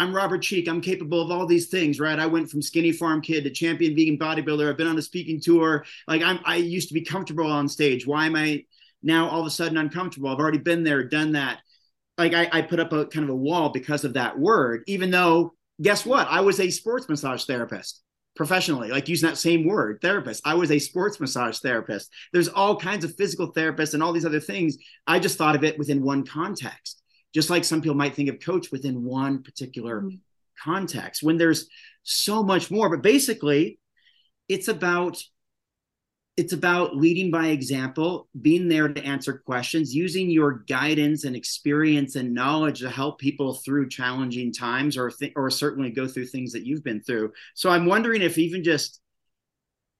[0.00, 0.66] I'm Robert Cheeke.
[0.66, 2.18] I'm capable of all these things, right?
[2.18, 4.70] I went from skinny farm kid to champion vegan bodybuilder.
[4.70, 5.84] I've been on a speaking tour.
[6.08, 8.06] Like I'm I used to be comfortable on stage.
[8.06, 8.64] Why am I
[9.02, 10.30] now all of a sudden uncomfortable?
[10.30, 11.58] I've already been there, done that.
[12.16, 15.10] Like I, I put up a kind of a wall because of that word, even
[15.10, 15.52] though
[15.82, 16.26] guess what?
[16.28, 18.02] I was a sports massage therapist
[18.36, 20.42] professionally, like using that same word, therapist.
[20.44, 22.10] I was a sports massage therapist.
[22.32, 24.76] There's all kinds of physical therapists and all these other things.
[25.06, 27.02] I just thought of it within one context,
[27.34, 30.16] just like some people might think of coach within one particular mm-hmm.
[30.62, 31.68] context when there's
[32.02, 32.88] so much more.
[32.88, 33.78] But basically,
[34.48, 35.22] it's about
[36.40, 42.16] it's about leading by example, being there to answer questions, using your guidance and experience
[42.16, 46.50] and knowledge to help people through challenging times or th- or certainly go through things
[46.52, 47.30] that you've been through.
[47.52, 49.02] So I'm wondering if even just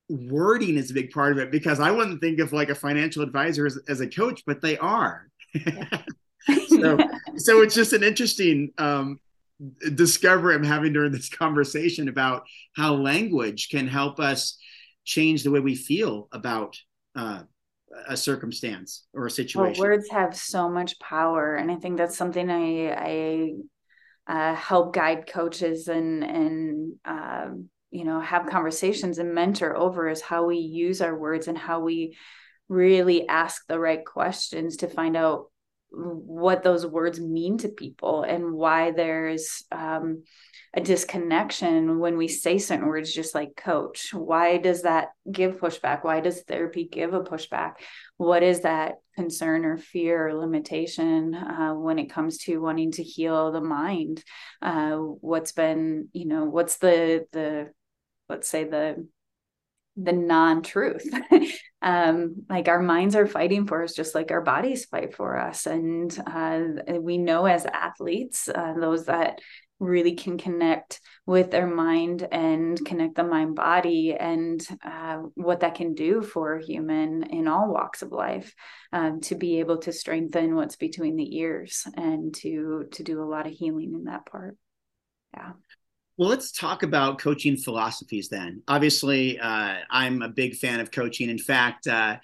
[0.09, 3.23] wording is a big part of it because I wouldn't think of like a financial
[3.23, 5.29] advisor as, as a coach, but they are.
[6.69, 6.97] so
[7.37, 9.21] so it's just an interesting um,
[9.95, 14.57] discovery I'm having during this conversation about how language can help us
[15.05, 16.79] change the way we feel about
[17.17, 17.43] uh,
[18.09, 19.81] a circumstance or a situation.
[19.81, 23.53] Well, words have so much power, and I think that's something I I
[24.27, 30.21] uh, help guide coaches and and um, you know have conversations and mentor over is
[30.21, 32.17] how we use our words and how we
[32.69, 35.50] really ask the right questions to find out
[35.93, 40.23] what those words mean to people and why there's um,
[40.73, 44.15] a disconnection when we say certain words just like coach.
[44.15, 46.05] Why does that give pushback?
[46.05, 47.75] Why does therapy give a pushback?
[48.17, 53.03] What is that concern or fear or limitation uh, when it comes to wanting to
[53.03, 54.23] heal the mind?
[54.63, 57.71] Uh, what's been you know what's the the
[58.29, 59.07] let's say the
[59.97, 61.13] the non-truth
[61.83, 65.67] um like our minds are fighting for us just like our bodies fight for us.
[65.67, 66.61] And uh,
[67.01, 69.41] we know as athletes uh, those that
[69.79, 75.75] really can connect with their mind and connect the mind body and uh, what that
[75.75, 78.55] can do for a human in all walks of life
[78.93, 83.25] um, to be able to strengthen what's between the ears and to to do a
[83.25, 84.57] lot of healing in that part.
[85.35, 85.53] Yeah
[86.21, 88.63] Well, let's talk about coaching philosophies then.
[88.69, 91.31] Obviously, uh, I'm a big fan of coaching.
[91.31, 92.19] In fact, uh,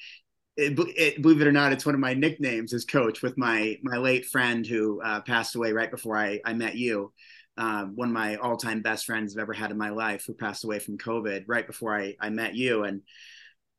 [0.55, 3.79] it, it, believe it or not, it's one of my nicknames as coach with my
[3.83, 7.15] my late friend who uh, passed away right before I, I met you.
[7.57, 10.35] Uh, one of my all time best friends I've ever had in my life who
[10.35, 12.85] passed away from COVID right before I, I met you.
[12.85, 13.01] And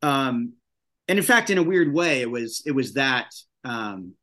[0.01, 0.53] um,
[1.07, 4.13] and in fact, in a weird way, it was it was that um,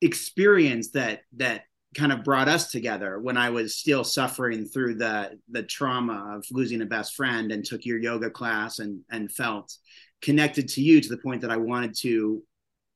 [0.00, 1.62] experience that that
[1.96, 6.44] kind of brought us together when I was still suffering through the the trauma of
[6.50, 9.74] losing a best friend and took your yoga class and and felt
[10.20, 12.42] connected to you to the point that I wanted to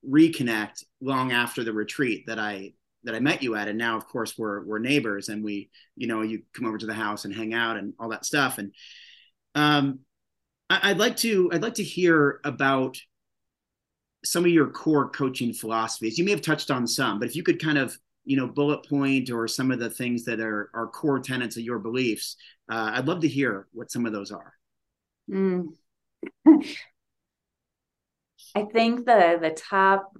[0.07, 2.75] reconnect long after the retreat that I
[3.05, 3.69] that I met you at.
[3.69, 6.87] And now of course we're we're neighbors and we you know you come over to
[6.87, 8.59] the house and hang out and all that stuff.
[8.59, 8.75] And
[9.55, 10.01] um
[10.69, 12.99] I, I'd like to I'd like to hear about
[14.27, 16.19] some of your core coaching philosophies.
[16.19, 17.99] You may have touched on some but if you could kind of
[18.31, 21.65] you know bullet point or some of the things that are are core tenets of
[21.65, 22.37] your beliefs
[22.71, 24.55] uh, i'd love to hear what some of those are
[25.29, 25.67] mm.
[28.55, 30.13] i think the the top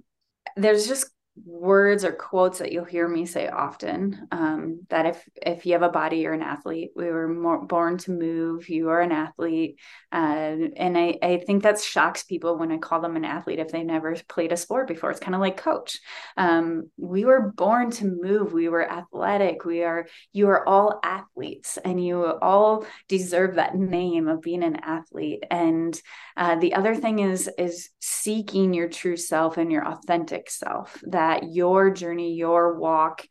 [0.57, 1.09] there's just
[1.45, 5.81] words or quotes that you'll hear me say often um, that if if you have
[5.81, 6.91] a body you're an athlete.
[6.95, 8.69] We were more, born to move.
[8.69, 9.79] You are an athlete.
[10.11, 13.69] Uh, and I, I think that shocks people when i call them an athlete if
[13.69, 15.11] they never played a sport before.
[15.11, 15.99] It's kind of like coach.
[16.37, 18.53] Um, we were born to move.
[18.53, 19.63] We were athletic.
[19.63, 24.77] We are you are all athletes and you all deserve that name of being an
[24.77, 25.43] athlete.
[25.49, 25.99] And
[26.35, 31.01] uh, the other thing is is seeking your true self and your authentic self.
[31.07, 33.27] That that your journey, your walk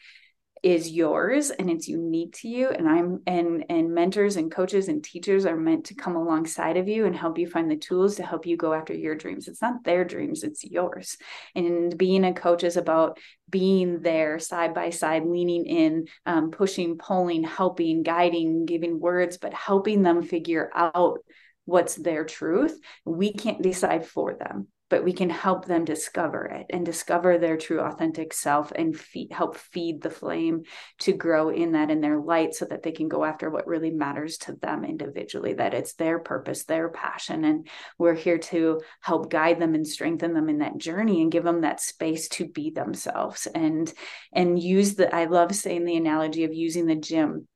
[0.63, 2.69] is yours and it's unique to you.
[2.69, 6.87] And i'm and and mentors and coaches and teachers are meant to come alongside of
[6.87, 9.49] you and help you find the tools to help you go after your dreams.
[9.49, 11.17] It's not their dreams it's yours.
[11.55, 13.19] And being a coach is about
[13.49, 19.55] being there side by side leaning in um, pushing pulling helping guiding giving words but
[19.55, 21.21] helping them figure out
[21.65, 22.79] what's their truth.
[23.05, 27.57] We can't decide for them but we can help them discover it and discover their
[27.57, 30.65] true authentic self and help feed the flame
[30.99, 33.93] to grow in that in their light so that they can go after what really
[33.93, 37.45] matters to them individually that it's their purpose their passion.
[37.45, 37.69] And
[37.99, 41.61] we're here to help guide them and strengthen them in that journey and give them
[41.61, 43.47] that space to be themselves.
[43.47, 43.91] And
[44.33, 47.47] and use the i love saying the analogy of using the gym.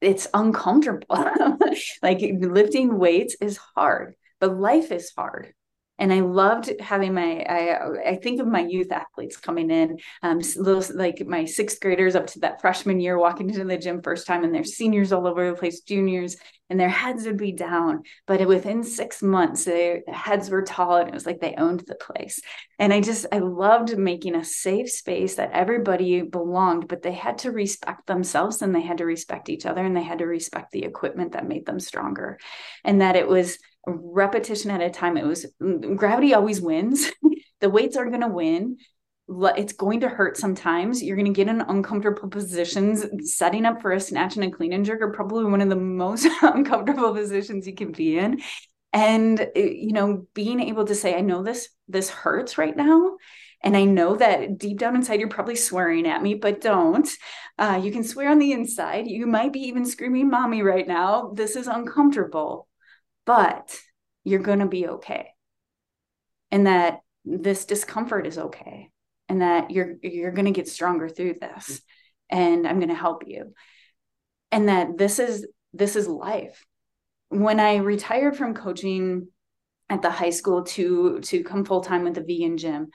[0.00, 1.06] It's uncomfortable.
[2.02, 5.52] Like lifting weights is hard but life is hard
[5.98, 10.40] and I loved having my I I think of my youth athletes coming in, um,
[10.56, 14.26] little like my sixth graders up to that freshman year walking into the gym first
[14.26, 16.36] time, and their seniors all over the place, juniors,
[16.68, 21.08] and their heads would be down, but within six months their heads were tall, and
[21.08, 22.40] it was like they owned the place.
[22.78, 27.38] And I just I loved making a safe space that everybody belonged, but they had
[27.38, 30.72] to respect themselves, and they had to respect each other, and they had to respect
[30.72, 32.38] the equipment that made them stronger,
[32.84, 35.16] and that it was repetition at a time.
[35.16, 35.46] It was
[35.96, 37.10] gravity always wins.
[37.60, 38.78] the weights are going to win.
[39.28, 41.02] It's going to hurt sometimes.
[41.02, 43.04] You're going to get in uncomfortable positions.
[43.32, 45.76] Setting up for a snatch and a clean and jerk are probably one of the
[45.76, 48.40] most uncomfortable positions you can be in.
[48.92, 53.16] And eh, you know, being able to say, "I know this this hurts right now,"
[53.62, 57.08] and I know that deep down inside you're probably swearing at me, but don't.
[57.58, 59.08] Uh, you can swear on the inside.
[59.08, 61.32] You might be even screaming, "Mommy!" right now.
[61.34, 62.68] This is uncomfortable
[63.26, 63.78] but
[64.24, 65.28] you're going to be okay.
[66.50, 68.90] And that this discomfort is okay
[69.28, 71.82] and that you're you're going to get stronger through this
[72.30, 73.52] and I'm going to help you.
[74.52, 76.64] And that this is this is life.
[77.28, 79.28] When I retired from coaching
[79.88, 82.88] at the high school to to come full time with the vegan gym,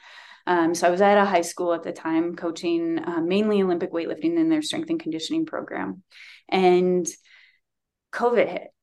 [0.48, 3.92] um, so I was at a high school at the time coaching uh, mainly Olympic
[3.92, 6.04] weightlifting in their strength and conditioning program,
[6.50, 7.06] and
[8.14, 8.74] COVID hit,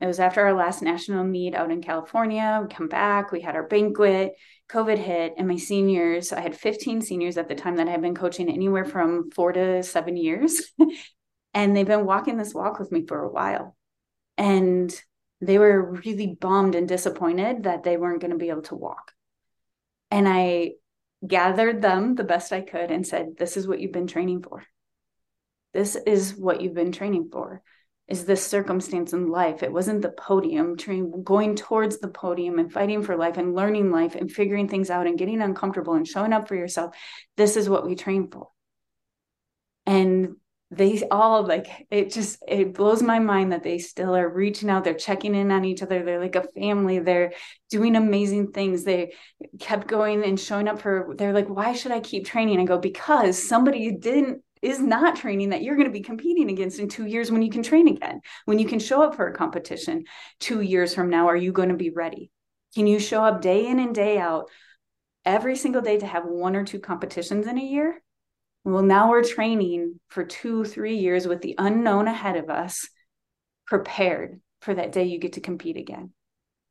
[0.00, 2.60] it was after our last national meet out in California.
[2.62, 4.34] We come back, we had our banquet,
[4.68, 8.02] COVID hit, and my seniors, I had 15 seniors at the time that I had
[8.02, 10.72] been coaching anywhere from four to seven years.
[11.54, 13.76] and they've been walking this walk with me for a while.
[14.36, 14.92] And
[15.40, 19.12] they were really bummed and disappointed that they weren't going to be able to walk.
[20.10, 20.72] And I
[21.26, 24.64] gathered them the best I could and said, This is what you've been training for.
[25.72, 27.62] This is what you've been training for
[28.06, 29.62] is this circumstance in life.
[29.62, 33.90] It wasn't the podium, Training going towards the podium and fighting for life and learning
[33.90, 36.94] life and figuring things out and getting uncomfortable and showing up for yourself.
[37.36, 38.48] This is what we train for.
[39.86, 40.36] And
[40.70, 44.82] they all like it just it blows my mind that they still are reaching out
[44.82, 47.32] they're checking in on each other they're like a family they're
[47.70, 49.12] doing amazing things they
[49.60, 52.78] kept going and showing up for they're like why should i keep training i go
[52.78, 57.06] because somebody didn't is not training that you're going to be competing against in two
[57.06, 60.04] years when you can train again, when you can show up for a competition
[60.40, 61.28] two years from now.
[61.28, 62.30] Are you going to be ready?
[62.74, 64.50] Can you show up day in and day out
[65.24, 68.02] every single day to have one or two competitions in a year?
[68.64, 72.88] Well, now we're training for two, three years with the unknown ahead of us,
[73.66, 76.12] prepared for that day you get to compete again.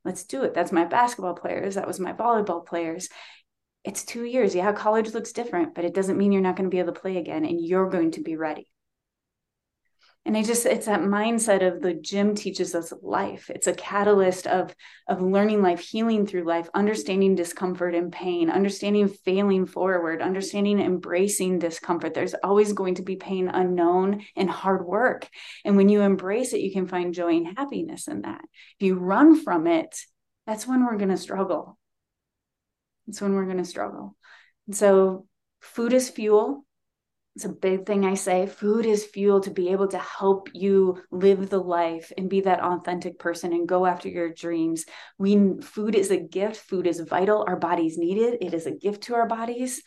[0.04, 0.54] Let's do it.
[0.54, 1.76] That's my basketball players.
[1.76, 3.10] That was my volleyball players.
[3.84, 4.56] It's two years.
[4.56, 7.00] Yeah, college looks different, but it doesn't mean you're not going to be able to
[7.00, 8.68] play again and you're going to be ready.
[10.26, 13.50] And i just it's that mindset of the gym teaches us life.
[13.50, 14.74] It's a catalyst of
[15.10, 21.60] of learning life healing through life understanding discomfort and pain understanding failing forward understanding embracing
[21.60, 22.14] discomfort.
[22.14, 25.28] There's always going to be pain unknown and hard work.
[25.66, 28.46] And when you embrace it you can find joy and happiness in that.
[28.80, 29.94] If you run from it
[30.48, 31.78] that's when we're going to struggle
[33.06, 34.16] that's when we're going to struggle
[34.68, 35.26] and so
[35.62, 36.66] food is fuel
[37.36, 38.46] it's a big thing I say.
[38.46, 42.62] Food is fuel to be able to help you live the life and be that
[42.62, 44.86] authentic person and go after your dreams.
[45.18, 46.58] We food is a gift.
[46.58, 47.44] Food is vital.
[47.48, 48.44] Our bodies need it.
[48.44, 49.82] It is a gift to our bodies.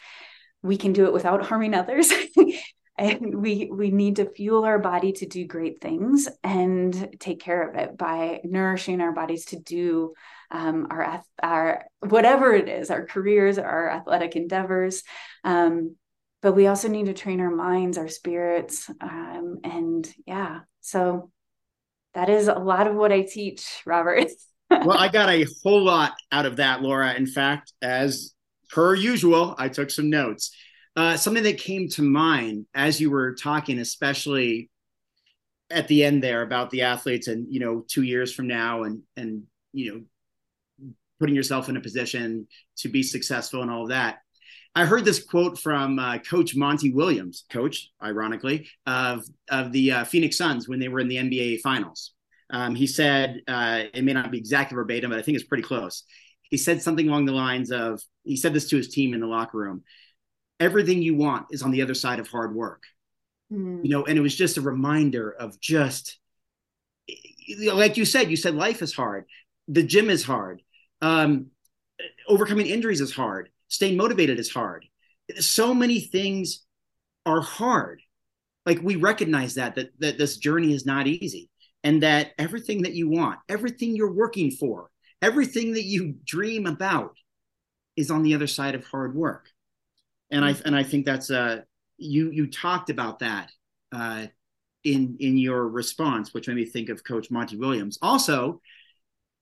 [0.62, 2.12] We can do it without harming others.
[2.98, 7.68] and we we need to fuel our body to do great things and take care
[7.68, 10.14] of it by nourishing our bodies to do
[10.50, 15.02] um, our our whatever it is, our careers, our athletic endeavors.
[15.44, 15.96] Um,
[16.42, 18.88] but we also need to train our minds, our spirits.
[19.00, 21.30] Um, and yeah, so
[22.14, 24.28] that is a lot of what I teach, Robert.
[24.70, 27.14] well, I got a whole lot out of that, Laura.
[27.14, 28.32] In fact, as
[28.70, 30.54] per usual, I took some notes.
[30.96, 34.70] Uh, something that came to mind as you were talking, especially
[35.70, 39.02] at the end there about the athletes and you know two years from now and
[39.16, 39.42] and
[39.72, 40.00] you know
[41.18, 44.18] putting yourself in a position to be successful and all of that
[44.76, 50.04] I heard this quote from uh, Coach Monty Williams, coach, ironically, of of the uh,
[50.04, 52.12] Phoenix Suns when they were in the NBA Finals.
[52.50, 55.62] Um, he said, uh, it may not be exactly verbatim, but I think it's pretty
[55.62, 56.04] close.
[56.42, 59.26] He said something along the lines of, he said this to his team in the
[59.26, 59.82] locker room:
[60.60, 62.84] "Everything you want is on the other side of hard work."
[63.52, 63.84] Mm.
[63.84, 66.18] You know, and it was just a reminder of just,
[67.64, 69.26] like you said, you said life is hard,
[69.68, 70.62] the gym is hard,
[71.00, 71.50] um,
[72.28, 74.86] overcoming injuries is hard staying motivated is hard
[75.38, 76.64] so many things
[77.24, 78.00] are hard
[78.64, 81.50] like we recognize that that that this journey is not easy
[81.82, 84.90] and that everything that you want everything you're working for
[85.22, 87.16] everything that you dream about
[87.96, 89.48] is on the other side of hard work
[90.30, 91.60] and i and i think that's uh
[91.98, 93.50] you you talked about that
[93.92, 94.26] uh
[94.84, 98.60] in in your response which made me think of coach monty williams also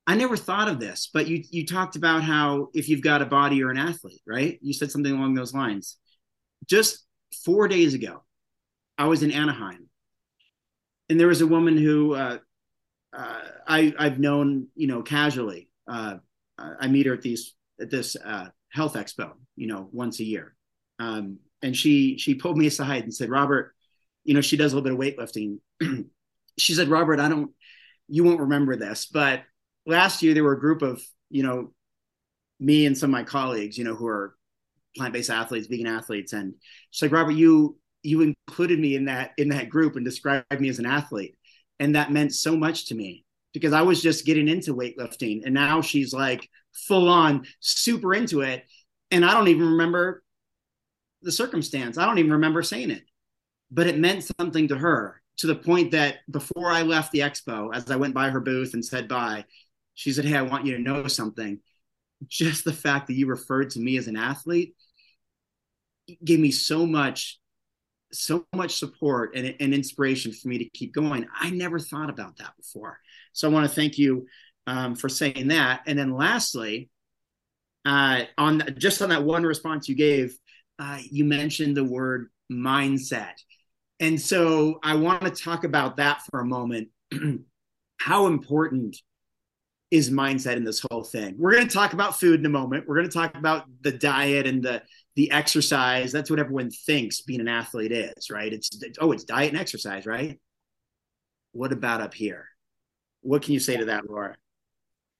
[0.06, 3.26] I never thought of this, but you you talked about how if you've got a
[3.26, 4.58] body, you're an athlete, right?
[4.60, 5.96] You said something along those lines.
[6.66, 7.04] Just
[7.44, 8.22] four days ago,
[8.98, 9.88] I was in Anaheim,
[11.08, 12.38] and there was a woman who uh,
[13.16, 15.70] uh, I I've known, you know, casually.
[15.88, 16.16] Uh,
[16.58, 20.54] I meet her at these at this uh, health expo, you know, once a year,
[20.98, 23.74] um, and she she pulled me aside and said, "Robert,
[24.24, 25.58] you know, she does a little bit of weightlifting."
[26.58, 27.50] she said, "Robert, I don't,
[28.08, 29.42] you won't remember this, but."
[29.86, 31.72] last year there were a group of you know
[32.60, 34.34] me and some of my colleagues you know who are
[34.96, 36.54] plant-based athletes vegan athletes and
[36.90, 40.68] she's like robert you you included me in that in that group and described me
[40.68, 41.36] as an athlete
[41.80, 45.54] and that meant so much to me because i was just getting into weightlifting and
[45.54, 48.64] now she's like full on super into it
[49.10, 50.22] and i don't even remember
[51.24, 53.02] the circumstance i don't even remember saying it
[53.70, 57.74] but it meant something to her to the point that before i left the expo
[57.74, 59.44] as i went by her booth and said bye
[59.94, 61.60] she said, Hey, I want you to know something.
[62.26, 64.74] Just the fact that you referred to me as an athlete
[66.22, 67.38] gave me so much,
[68.12, 71.26] so much support and, and inspiration for me to keep going.
[71.38, 72.98] I never thought about that before.
[73.32, 74.26] So I want to thank you
[74.66, 75.82] um, for saying that.
[75.86, 76.90] And then lastly,
[77.84, 80.36] uh, on just on that one response you gave,
[80.78, 83.34] uh, you mentioned the word mindset.
[84.00, 86.88] And so I want to talk about that for a moment.
[87.98, 88.96] How important
[89.90, 91.36] is mindset in this whole thing.
[91.38, 92.88] We're going to talk about food in a moment.
[92.88, 94.82] We're going to talk about the diet and the
[95.16, 96.10] the exercise.
[96.10, 98.52] That's what everyone thinks being an athlete is, right?
[98.52, 100.40] It's, it's oh, it's diet and exercise, right?
[101.52, 102.48] What about up here?
[103.20, 104.34] What can you say to that, Laura?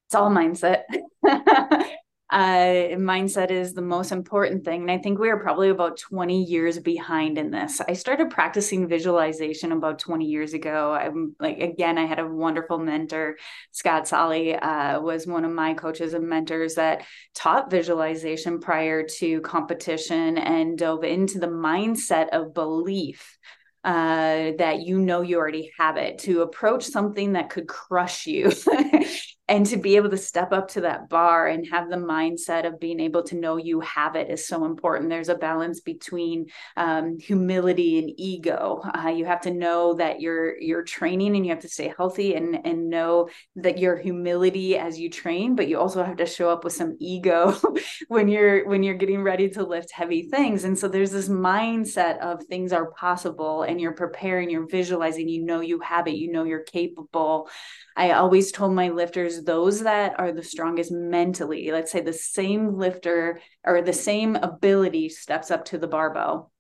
[0.09, 0.83] It's all mindset.
[2.31, 4.83] uh, mindset is the most important thing.
[4.83, 7.81] And I think we are probably about 20 years behind in this.
[7.87, 10.93] I started practicing visualization about 20 years ago.
[10.93, 13.37] I'm like, again, I had a wonderful mentor.
[13.73, 17.05] Scott Solly uh, was one of my coaches and mentors that
[17.35, 23.39] taught visualization prior to competition and dove into the mindset of belief
[23.85, 28.51] uh, that you know you already have it to approach something that could crush you
[29.47, 32.81] and to be able to step up to that bar and have the mindset of
[32.81, 35.11] being able to know you have it is so important.
[35.11, 36.47] There's a balance between
[36.79, 38.81] um, humility and ego.
[38.83, 42.35] Uh, you have to know that you're you're training and you have to stay healthy
[42.35, 46.49] and and know that your humility as you train but you also have to show
[46.49, 47.55] up with some ego
[48.09, 50.65] when you're when you're getting ready to lift heavy things.
[50.65, 55.45] And so there's this mindset of things are possible and you're preparing you're visualizing you
[55.45, 57.51] know you have it you know you're capable.
[57.97, 62.77] I always told my lifters those that are the strongest mentally, let's say the same
[62.77, 66.53] lifter or the same ability steps up to the barbell,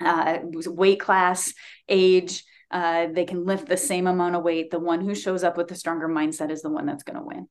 [0.00, 1.52] uh, weight class,
[1.88, 4.70] age, uh, they can lift the same amount of weight.
[4.70, 7.24] The one who shows up with the stronger mindset is the one that's going to
[7.24, 7.48] win.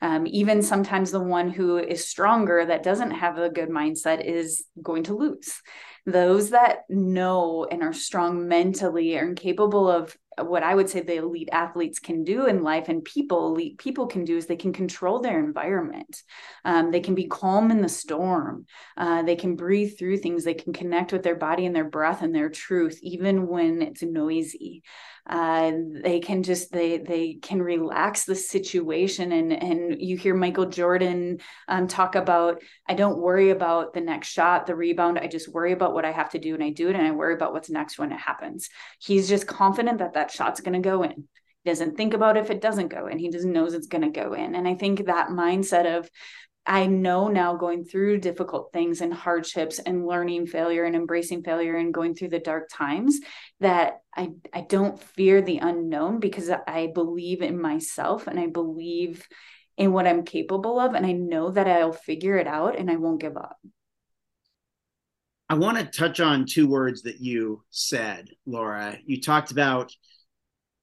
[0.00, 4.64] Um, even sometimes the one who is stronger that doesn't have a good mindset is
[4.82, 5.60] going to lose.
[6.04, 11.16] Those that know and are strong mentally and capable of what I would say the
[11.16, 14.72] elite athletes can do in life and people elite people can do is they can
[14.72, 16.22] control their environment.
[16.64, 18.66] Um, they can be calm in the storm.
[18.96, 20.44] Uh, they can breathe through things.
[20.44, 24.02] They can connect with their body and their breath and their truth, even when it's
[24.02, 24.82] noisy
[25.28, 25.70] uh,
[26.02, 29.32] they can just they they can relax the situation.
[29.32, 34.28] And and you hear michael jordan um, talk about i don't worry about the next
[34.28, 35.18] shot the rebound.
[35.18, 37.10] I just worry about what i have to do and i do it and i
[37.12, 38.68] worry about what's next when it happens.
[39.00, 41.28] He's just confident that that shot's going to go in.
[41.64, 43.18] He doesn't think about if it doesn't go in.
[43.18, 44.54] He just knows it's going to go in.
[44.54, 46.10] And i think that mindset of
[46.64, 51.76] I know now going through difficult things and hardships and learning failure and embracing failure
[51.76, 53.18] and going through the dark times
[53.58, 59.26] that I, I don't fear the unknown because I believe in myself and I believe
[59.76, 60.94] in what I'm capable of.
[60.94, 63.58] And I know that I'll figure it out and I won't give up.
[65.48, 68.98] I want to touch on two words that you said, Laura.
[69.04, 69.92] You talked about,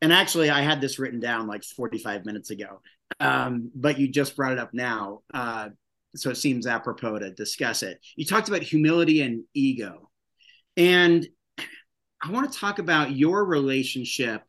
[0.01, 2.81] and actually, I had this written down like 45 minutes ago
[3.19, 5.21] um, but you just brought it up now.
[5.33, 5.69] Uh,
[6.15, 7.99] so it seems apropos to discuss it.
[8.15, 10.09] You talked about humility and ego.
[10.75, 11.27] And
[12.21, 14.43] I want to talk about your relationship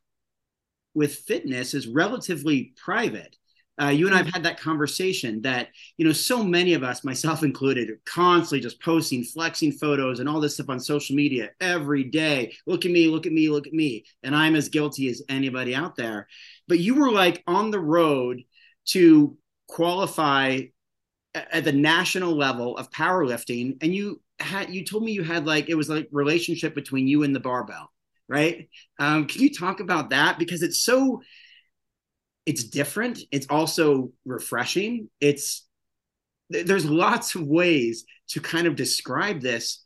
[0.94, 3.36] with fitness is relatively private.
[3.80, 7.42] Uh, you and I've had that conversation that, you know, so many of us, myself
[7.42, 12.04] included, are constantly just posting, flexing photos and all this stuff on social media every
[12.04, 12.54] day.
[12.66, 14.04] Look at me, look at me, look at me.
[14.22, 16.26] And I'm as guilty as anybody out there.
[16.68, 18.42] But you were like on the road
[18.86, 19.36] to
[19.68, 20.60] qualify
[21.34, 23.76] at the national level of powerlifting.
[23.82, 27.22] And you had you told me you had like it was like relationship between you
[27.22, 27.90] and the barbell
[28.30, 28.68] right?
[29.00, 30.38] Um, can you talk about that?
[30.38, 31.20] Because it's so
[32.46, 33.18] it's different.
[33.30, 35.10] It's also refreshing.
[35.20, 35.66] It's
[36.48, 39.84] there's lots of ways to kind of describe this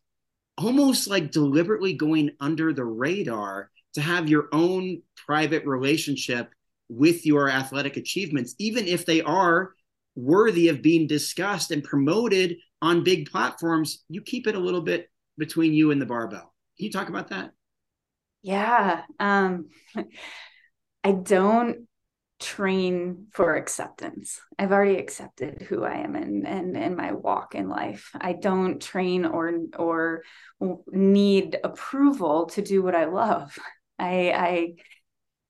[0.56, 6.50] almost like deliberately going under the radar to have your own private relationship
[6.88, 9.72] with your athletic achievements, even if they are
[10.16, 15.10] worthy of being discussed and promoted on big platforms, you keep it a little bit
[15.38, 16.54] between you and the barbell.
[16.76, 17.52] Can you talk about that?
[18.42, 19.02] Yeah.
[19.18, 19.70] Um,
[21.04, 21.88] I don't
[22.40, 24.40] train for acceptance.
[24.58, 28.10] I've already accepted who I am and and and my walk in life.
[28.20, 30.22] I don't train or or
[30.86, 33.58] need approval to do what I love.
[33.98, 34.74] I I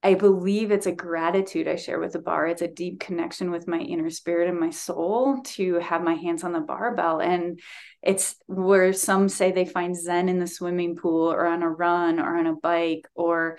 [0.05, 2.47] I believe it's a gratitude I share with the bar.
[2.47, 6.45] It's a deep connection with my inner spirit and my soul to have my hands
[6.45, 7.21] on the barbell.
[7.21, 7.59] And
[8.03, 12.21] it's where some say they find Zen in the swimming pool or on a run
[12.21, 13.57] or on a bike, or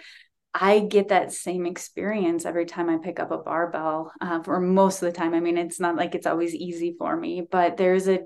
[0.54, 5.02] I get that same experience every time I pick up a barbell uh, for most
[5.02, 5.34] of the time.
[5.34, 8.20] I mean, it's not like it's always easy for me, but there's a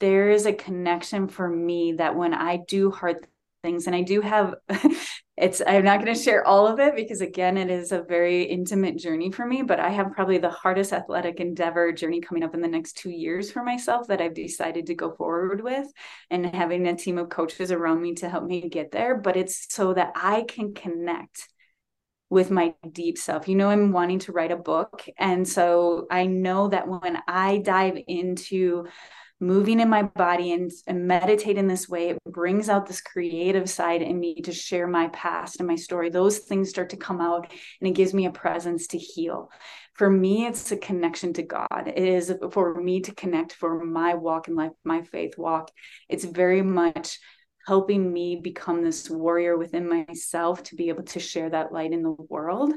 [0.00, 3.26] there is a connection for me that when I do hard
[3.62, 4.54] things and I do have
[5.40, 8.42] it's i'm not going to share all of it because again it is a very
[8.42, 12.54] intimate journey for me but i have probably the hardest athletic endeavor journey coming up
[12.54, 15.86] in the next two years for myself that i've decided to go forward with
[16.30, 19.72] and having a team of coaches around me to help me get there but it's
[19.72, 21.48] so that i can connect
[22.30, 23.48] with my deep self.
[23.48, 25.08] You know, I'm wanting to write a book.
[25.18, 28.84] And so I know that when I dive into
[29.40, 33.70] moving in my body and, and meditate in this way, it brings out this creative
[33.70, 36.10] side in me to share my past and my story.
[36.10, 39.50] Those things start to come out and it gives me a presence to heal.
[39.94, 41.84] for me, it's a connection to God.
[41.86, 45.70] It is for me to connect for my walk in life, my faith walk.
[46.08, 47.18] It's very much
[47.66, 52.02] helping me become this warrior within myself to be able to share that light in
[52.02, 52.72] the world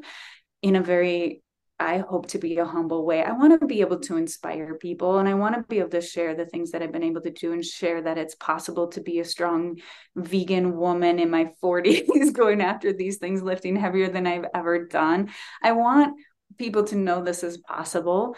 [0.62, 1.44] in a very
[1.82, 3.24] I hope to be a humble way.
[3.24, 6.02] I want to be able to inspire people and I want to be able to
[6.02, 9.02] share the things that I've been able to do and share that it's possible to
[9.02, 9.80] be a strong
[10.16, 15.32] vegan woman in my 40s going after these things, lifting heavier than I've ever done.
[15.64, 16.20] I want
[16.60, 18.36] people to know this is possible.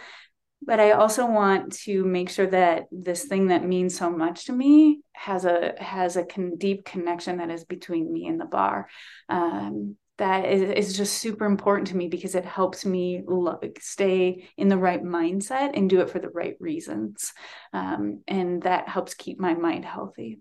[0.66, 4.54] But I also want to make sure that this thing that means so much to
[4.54, 8.88] me has a has a con- deep connection that is between me and the bar.
[9.28, 14.48] Um, that is, is just super important to me because it helps me look, stay
[14.58, 17.34] in the right mindset and do it for the right reasons.
[17.74, 20.40] Um, and that helps keep my mind healthy.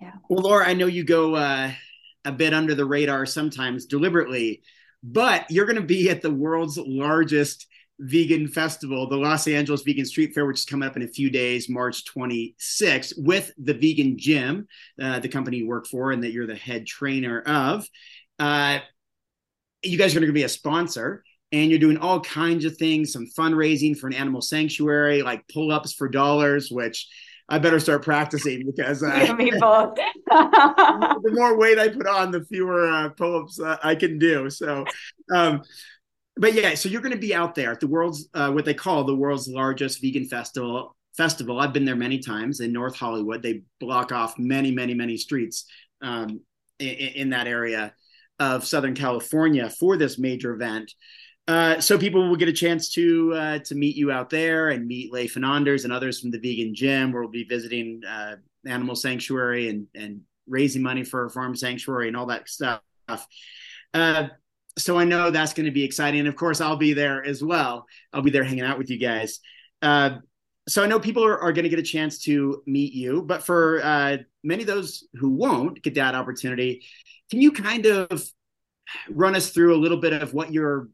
[0.00, 0.12] Yeah.
[0.28, 1.70] Well, Laura, I know you go uh,
[2.24, 4.62] a bit under the radar sometimes deliberately,
[5.02, 7.66] but you're going to be at the world's largest
[7.98, 11.30] vegan festival, the Los Angeles Vegan Street Fair, which is coming up in a few
[11.30, 14.66] days, March 26th, with the Vegan Gym,
[15.00, 17.86] uh, the company you work for and that you're the head trainer of.
[18.38, 18.80] Uh,
[19.82, 23.12] you guys are going to be a sponsor and you're doing all kinds of things,
[23.12, 27.08] some fundraising for an animal sanctuary, like pull ups for dollars, which
[27.48, 29.10] I better start practicing because uh,
[31.22, 34.48] the more weight I put on, the fewer uh, pull ups uh, I can do.
[34.48, 34.86] So,
[35.34, 35.62] um,
[36.36, 38.72] but yeah, so you're going to be out there at the world's uh, what they
[38.72, 40.96] call the world's largest vegan festival.
[41.14, 41.60] Festival.
[41.60, 43.42] I've been there many times in North Hollywood.
[43.42, 45.66] They block off many, many, many streets
[46.00, 46.40] um,
[46.78, 47.92] in, in that area
[48.42, 50.92] of Southern California for this major event.
[51.46, 54.86] Uh, so people will get a chance to uh, to meet you out there and
[54.86, 57.12] meet and Anders and others from the Vegan Gym.
[57.12, 58.36] where We'll be visiting uh,
[58.66, 62.80] Animal Sanctuary and and raising money for a farm sanctuary and all that stuff.
[63.94, 64.28] Uh,
[64.78, 67.42] so I know that's going to be exciting, and of course I'll be there as
[67.42, 67.86] well.
[68.12, 69.40] I'll be there hanging out with you guys.
[70.68, 73.42] So I know people are, are going to get a chance to meet you, but
[73.42, 76.84] for uh, many of those who won't get that opportunity,
[77.30, 78.24] can you kind of
[79.10, 80.88] run us through a little bit of what your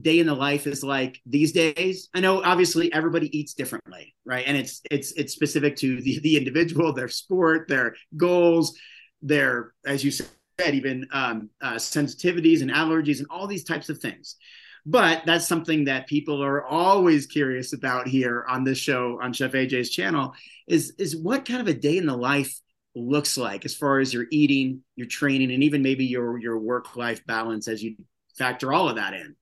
[0.00, 2.08] day in the life is like these days?
[2.14, 4.44] I know obviously everybody eats differently, right?
[4.46, 8.78] And it's it's it's specific to the the individual, their sport, their goals,
[9.20, 10.28] their as you said,
[10.60, 14.36] even um, uh, sensitivities and allergies and all these types of things.
[14.86, 19.52] But that's something that people are always curious about here on this show on Chef
[19.52, 20.34] AJ's channel
[20.66, 22.54] is is what kind of a day in the life
[22.94, 26.96] looks like as far as your eating, your training, and even maybe your your work
[26.96, 27.96] life balance as you
[28.36, 29.34] factor all of that in.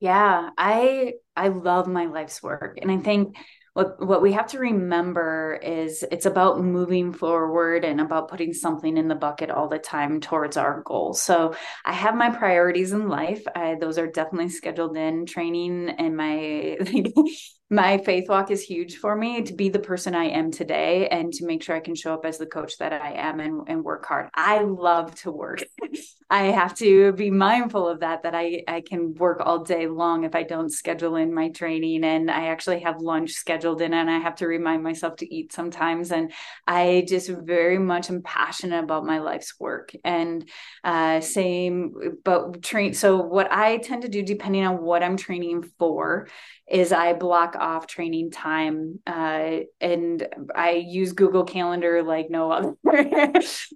[0.00, 3.36] Yeah, I I love my life's work, and I think
[3.74, 8.96] what what we have to remember is it's about moving forward and about putting something
[8.96, 11.54] in the bucket all the time towards our goals so
[11.84, 13.42] i have my priorities in life.
[13.54, 16.76] I, those are definitely scheduled in training and my
[17.72, 21.32] my faith walk is huge for me to be the person I am today and
[21.32, 23.82] to make sure I can show up as the coach that I am and, and
[23.82, 24.28] work hard.
[24.34, 25.64] I love to work.
[26.30, 30.24] I have to be mindful of that, that I, I can work all day long
[30.24, 32.04] if I don't schedule in my training.
[32.04, 35.54] And I actually have lunch scheduled in and I have to remind myself to eat
[35.54, 36.12] sometimes.
[36.12, 36.30] And
[36.66, 40.46] I just very much am passionate about my life's work and
[40.84, 42.92] uh, same, but train.
[42.92, 46.28] So what I tend to do, depending on what I'm training for,
[46.72, 52.74] is I block off training time uh, and I use Google Calendar like no other.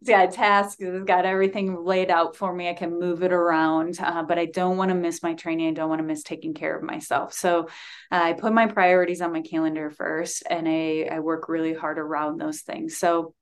[0.06, 2.70] got tasks, it's got everything laid out for me.
[2.70, 5.68] I can move it around, uh, but I don't want to miss my training.
[5.68, 7.34] I don't want to miss taking care of myself.
[7.34, 7.64] So
[8.10, 11.98] uh, I put my priorities on my calendar first and I, I work really hard
[11.98, 12.96] around those things.
[12.96, 13.34] So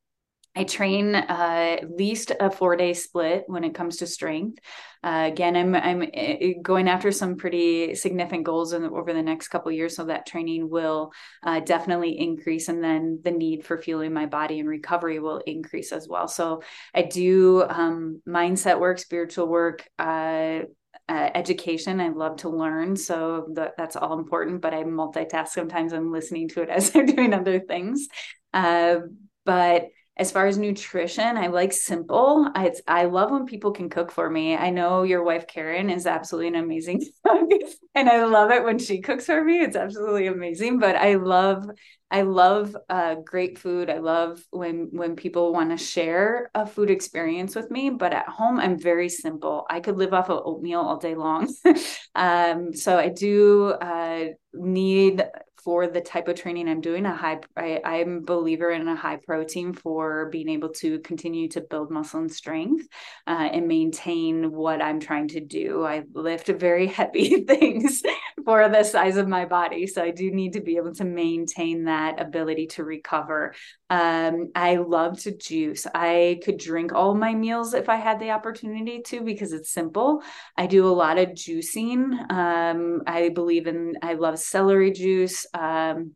[0.56, 4.58] I train uh, at least a four day split when it comes to strength.
[5.02, 9.48] Uh, again, I'm I'm uh, going after some pretty significant goals in, over the next
[9.48, 14.12] couple years, so that training will uh, definitely increase, and then the need for fueling
[14.12, 16.28] my body and recovery will increase as well.
[16.28, 16.62] So
[16.94, 19.86] I do um, mindset work, spiritual work.
[19.98, 20.60] Uh,
[21.06, 22.00] uh, education.
[22.00, 24.62] I love to learn, so the, that's all important.
[24.62, 25.92] But I multitask sometimes.
[25.92, 28.08] I'm listening to it as I'm doing other things.
[28.54, 29.00] Uh,
[29.44, 32.48] but as far as nutrition, I like simple.
[32.54, 34.56] I, I love when people can cook for me.
[34.56, 37.50] I know your wife Karen is absolutely an amazing cook,
[37.96, 39.60] and I love it when she cooks for me.
[39.60, 40.78] It's absolutely amazing.
[40.78, 41.68] But I love
[42.12, 43.90] I love uh, great food.
[43.90, 47.90] I love when when people want to share a food experience with me.
[47.90, 49.66] But at home, I'm very simple.
[49.68, 51.52] I could live off of oatmeal all day long.
[52.14, 55.24] um, so I do uh, need
[55.64, 57.06] for the type of training I'm doing.
[57.06, 61.48] A high, I, I'm a believer in a high protein for being able to continue
[61.48, 62.86] to build muscle and strength
[63.26, 65.84] uh, and maintain what I'm trying to do.
[65.84, 68.02] I lift very heavy things
[68.44, 71.84] for the size of my body, so I do need to be able to maintain
[71.84, 73.54] that ability to recover.
[73.88, 75.86] Um, I love to juice.
[75.94, 80.22] I could drink all my meals if I had the opportunity to because it's simple.
[80.56, 82.30] I do a lot of juicing.
[82.30, 85.46] Um, I believe in, I love celery juice.
[85.54, 86.14] Um,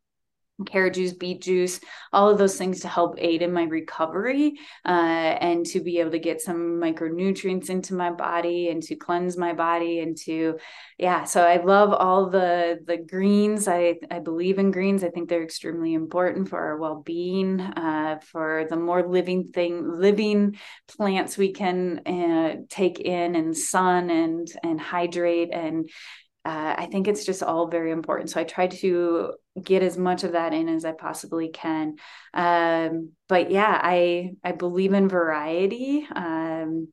[0.67, 1.81] carrot juice, beet juice,
[2.13, 6.11] all of those things to help aid in my recovery uh, and to be able
[6.11, 10.59] to get some micronutrients into my body and to cleanse my body and to,
[10.99, 11.25] yeah.
[11.25, 13.69] So I love all the the greens.
[13.69, 15.05] I I believe in greens.
[15.05, 20.01] I think they're extremely important for our well being, uh, for the more living thing,
[20.01, 20.59] living
[20.89, 25.89] plants we can uh, take in and sun and and hydrate and
[26.45, 28.31] uh, I think it's just all very important.
[28.31, 31.97] So I try to get as much of that in as I possibly can.
[32.33, 36.07] Um, but yeah, I I believe in variety.
[36.15, 36.89] Um,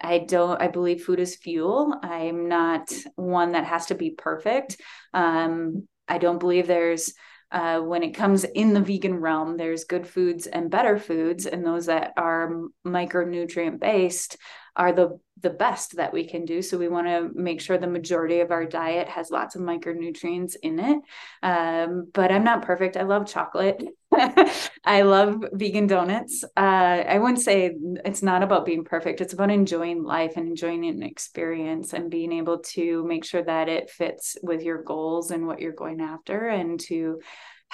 [0.00, 0.60] I don't.
[0.60, 1.98] I believe food is fuel.
[2.02, 4.80] I'm not one that has to be perfect.
[5.14, 7.12] Um, I don't believe there's
[7.52, 11.64] uh, when it comes in the vegan realm, there's good foods and better foods, and
[11.64, 14.36] those that are micronutrient based
[14.74, 16.62] are the the best that we can do.
[16.62, 20.56] So we want to make sure the majority of our diet has lots of micronutrients
[20.62, 20.98] in it.
[21.42, 22.96] Um, but I'm not perfect.
[22.96, 23.82] I love chocolate.
[24.84, 26.42] I love vegan donuts.
[26.56, 29.20] Uh, I wouldn't say it's not about being perfect.
[29.20, 33.68] It's about enjoying life and enjoying an experience and being able to make sure that
[33.68, 37.20] it fits with your goals and what you're going after and to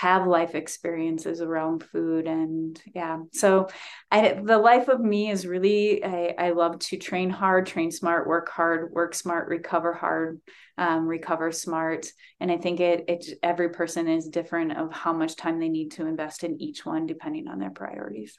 [0.02, 3.68] have life experiences around food and yeah so
[4.10, 8.26] i the life of me is really i, I love to train hard train smart
[8.26, 10.40] work hard work smart recover hard
[10.76, 12.06] um, recover smart
[12.40, 15.92] and i think it it every person is different of how much time they need
[15.92, 18.36] to invest in each one depending on their priorities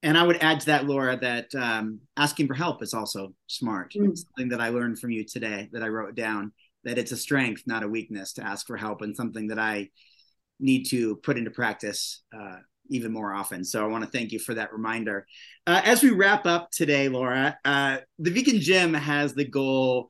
[0.00, 3.94] and I would add to that, Laura, that um, asking for help is also smart.
[3.94, 4.16] Mm.
[4.16, 6.52] something that I learned from you today that I wrote down.
[6.84, 9.90] That it's a strength, not a weakness, to ask for help, and something that I
[10.60, 12.56] need to put into practice uh,
[12.90, 13.64] even more often.
[13.64, 15.26] So I want to thank you for that reminder.
[15.66, 20.08] Uh, as we wrap up today, Laura, uh, the Vegan Gym has the goal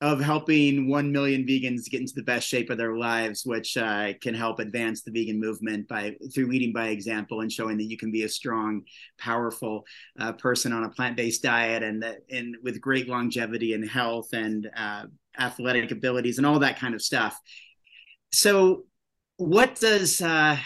[0.00, 4.12] of helping 1 million vegans get into the best shape of their lives, which uh,
[4.20, 7.96] can help advance the vegan movement by through leading by example and showing that you
[7.96, 8.82] can be a strong,
[9.18, 9.84] powerful
[10.20, 14.70] uh, person on a plant-based diet and, that, and with great longevity and health and
[14.76, 15.04] uh,
[15.36, 17.36] athletic abilities and all that kind of stuff.
[18.30, 18.84] So
[19.38, 20.58] what does uh,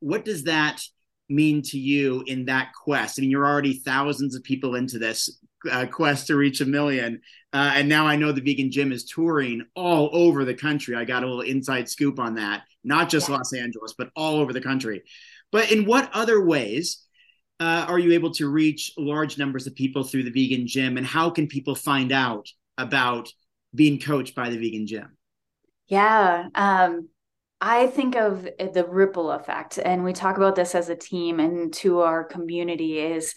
[0.00, 0.82] what does that
[1.28, 3.18] mean to you in that quest?
[3.18, 7.22] I mean, you're already thousands of people into this uh, quest to reach a million,
[7.52, 10.94] uh, and now I know the vegan gym is touring all over the country.
[10.94, 13.36] I got a little inside scoop on that, not just yeah.
[13.36, 15.02] Los Angeles, but all over the country.
[15.50, 17.02] But in what other ways?
[17.58, 21.06] Uh, are you able to reach large numbers of people through the vegan gym and
[21.06, 22.46] how can people find out
[22.76, 23.32] about
[23.74, 25.16] being coached by the vegan gym
[25.88, 27.08] yeah um,
[27.60, 31.40] I think of eh, the ripple effect, and we talk about this as a team
[31.40, 33.34] and to our community is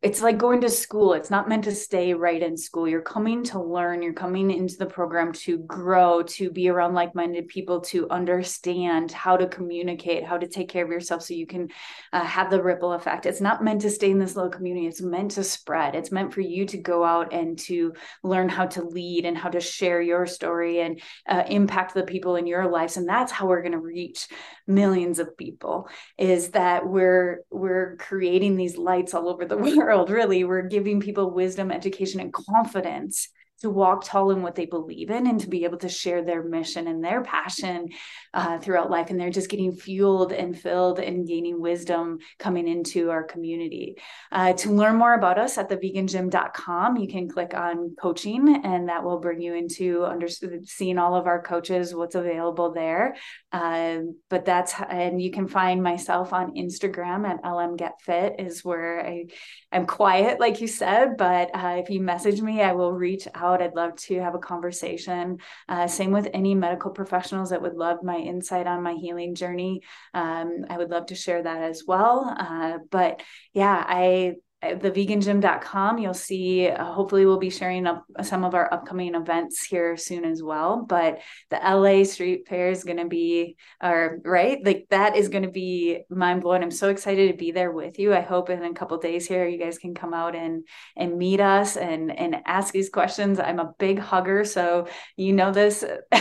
[0.00, 1.14] it's like going to school.
[1.14, 2.86] It's not meant to stay right in school.
[2.86, 7.16] You're coming to learn, you're coming into the program to grow, to be around like
[7.16, 11.48] minded people, to understand how to communicate, how to take care of yourself so you
[11.48, 11.68] can
[12.12, 13.26] uh, have the ripple effect.
[13.26, 15.96] It's not meant to stay in this little community, it's meant to spread.
[15.96, 19.48] It's meant for you to go out and to learn how to lead and how
[19.48, 22.96] to share your story and uh, impact the people in your lives.
[22.96, 24.28] And that's how we're going to reach
[24.66, 25.88] millions of people
[26.18, 30.44] is that we're we're creating these lights all over the world really.
[30.44, 33.28] We're giving people wisdom education and confidence
[33.66, 36.42] to walk tall in what they believe in and to be able to share their
[36.42, 37.88] mission and their passion
[38.32, 39.10] uh, throughout life.
[39.10, 43.96] And they're just getting fueled and filled and gaining wisdom coming into our community.
[44.30, 49.02] Uh, to learn more about us at thevegangym.com, you can click on coaching and that
[49.02, 53.16] will bring you into under, seeing all of our coaches, what's available there.
[53.50, 53.98] Uh,
[54.30, 59.24] but that's, and you can find myself on Instagram at lmgetfit is where I,
[59.72, 63.55] I'm quiet, like you said, but uh, if you message me, I will reach out
[63.56, 63.62] out.
[63.62, 65.38] I'd love to have a conversation.
[65.68, 69.82] Uh, same with any medical professionals that would love my insight on my healing journey.
[70.14, 72.34] Um, I would love to share that as well.
[72.38, 78.54] Uh, but yeah, I thevegangym.com you'll see uh, hopefully we'll be sharing up some of
[78.54, 80.84] our upcoming events here soon as well.
[80.88, 84.58] But the la street fair is going to be or right?
[84.64, 87.98] Like that is going to be mind blowing i'm so excited to be there with
[87.98, 88.14] you.
[88.14, 91.40] I hope in a couple days here you guys can come out and and meet
[91.40, 93.38] us and and ask these questions.
[93.38, 95.84] I'm a big hugger so you know this.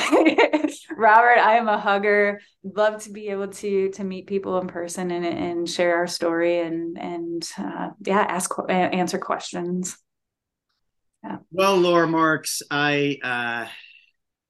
[0.97, 2.41] Robert i am a hugger.
[2.63, 6.59] Love to be able to to meet people in person and and share our story
[6.59, 9.97] and and uh, yeah ask answer questions.
[11.23, 11.37] Yeah.
[11.49, 13.65] well laura marks i uh,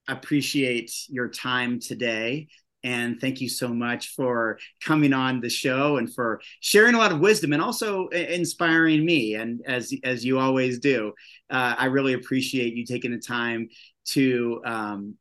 [0.10, 2.50] appreciate your time today
[2.86, 7.12] and thank you so much for coming on the show and for sharing a lot
[7.12, 11.12] of wisdom and also inspiring me and as as you always do.
[11.50, 13.68] Uh, i really appreciate you taking the time
[14.06, 15.16] to um,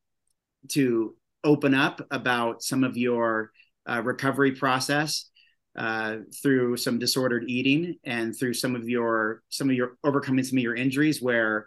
[0.69, 3.51] to open up about some of your
[3.89, 5.31] uh, recovery process
[5.77, 10.59] uh, through some disordered eating and through some of your some of your overcoming some
[10.59, 11.67] of your injuries where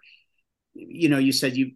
[0.73, 1.71] you know you said you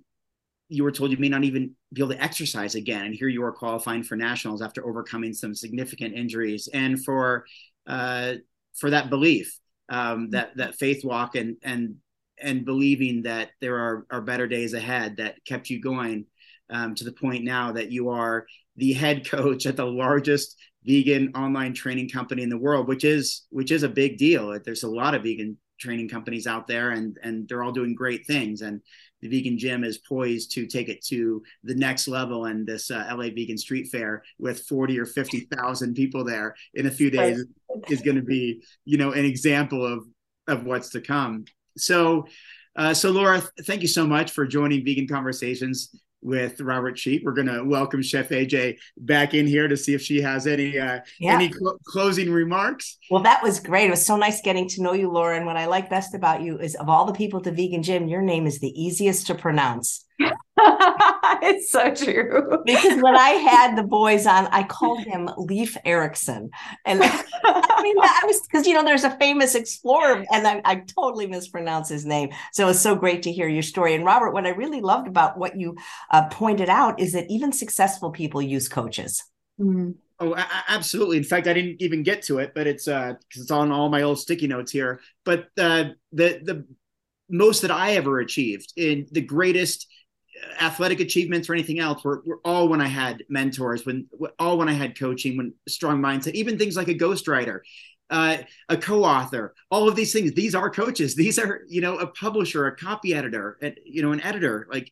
[0.72, 3.08] you were told you may not even be able to exercise again.
[3.08, 6.70] And here you are qualifying for nationals after overcoming some significant injuries.
[6.74, 7.46] And for
[7.86, 8.36] uh,
[8.76, 9.60] for that belief
[9.90, 11.96] um, that that faith walk and and
[12.42, 16.26] and believing that there are, are better days ahead that kept you going
[16.70, 21.32] um, to the point now that you are the head coach at the largest vegan
[21.36, 24.58] online training company in the world, which is which is a big deal.
[24.64, 28.26] There's a lot of vegan training companies out there, and and they're all doing great
[28.26, 28.62] things.
[28.62, 28.82] And
[29.22, 32.46] the vegan gym is poised to take it to the next level.
[32.46, 36.88] And this uh, LA Vegan Street Fair with forty or fifty thousand people there in
[36.88, 37.46] a few days
[37.90, 40.06] is going to be, you know, an example of
[40.48, 41.46] of what's to come.
[41.78, 42.28] So.
[42.74, 47.24] Uh, so Laura, thank you so much for joining Vegan Conversations with Robert Cheeke.
[47.24, 50.80] We're going to welcome Chef AJ back in here to see if she has any
[50.80, 51.36] uh, yeah.
[51.36, 52.98] any cl- closing remarks.
[53.10, 53.88] Well, that was great.
[53.88, 55.38] It was so nice getting to know you, Laura.
[55.38, 57.84] And what I like best about you is of all the people at the Vegan
[57.84, 60.06] Gym, your name is the easiest to pronounce.
[61.42, 62.62] it's so true.
[62.66, 66.52] Because when I had the boys on, I called him Leif Erickson.
[66.86, 70.76] And I mean, I was because, you know, there's a famous explorer and I, I,
[70.76, 72.30] totally mispronounced his name.
[72.54, 73.96] So it's so great to hear your story.
[73.96, 75.76] And Robert, what I really loved about what you
[76.12, 79.24] uh, pointed out is that even successful people use coaches.
[79.60, 79.92] Mm-hmm.
[80.20, 80.36] Oh,
[80.68, 81.18] absolutely.
[81.18, 83.90] In fact, I didn't even get to it, but it's uh because it's on all
[83.90, 85.00] my old sticky notes here.
[85.26, 86.66] But uh, the the
[87.28, 89.88] most that I ever achieved in the greatest
[90.60, 94.08] athletic achievements or anything else were, were all when I had mentors, when
[94.40, 97.62] all when I had coaching, when strong mindset, even things like a ghostwriter,
[98.10, 98.38] uh,
[98.70, 100.34] a co-author, all of these things.
[100.34, 101.16] These are coaches.
[101.16, 104.68] These are you know a publisher, a copy editor, and you know an editor.
[104.70, 104.92] Like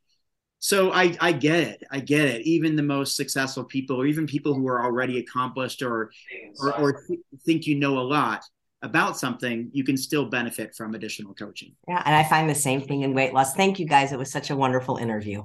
[0.59, 1.83] so, I I get it.
[1.91, 2.45] I get it.
[2.45, 6.11] Even the most successful people, or even people who are already accomplished, or
[6.61, 8.43] or, or th- think you know a lot,
[8.81, 11.75] about something, you can still benefit from additional coaching.
[11.87, 12.01] Yeah.
[12.05, 13.53] And I find the same thing in weight loss.
[13.55, 14.11] Thank you guys.
[14.11, 15.43] It was such a wonderful interview.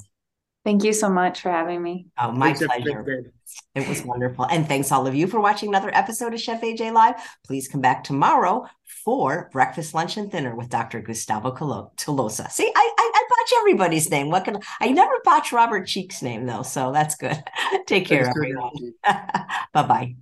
[0.64, 2.06] Thank you so much for having me.
[2.18, 3.32] Oh, my thanks pleasure.
[3.74, 4.46] It was wonderful.
[4.46, 7.16] And thanks all of you for watching another episode of Chef AJ Live.
[7.46, 8.66] Please come back tomorrow
[9.04, 11.02] for breakfast, lunch, and dinner with Dr.
[11.02, 12.50] Gustavo Tolosa.
[12.50, 14.30] See, I, I, I botch everybody's name.
[14.30, 17.36] What can I never botch Robert Cheeke's name though, so that's good.
[17.86, 18.94] Take care, everyone.
[19.04, 20.12] bye bye.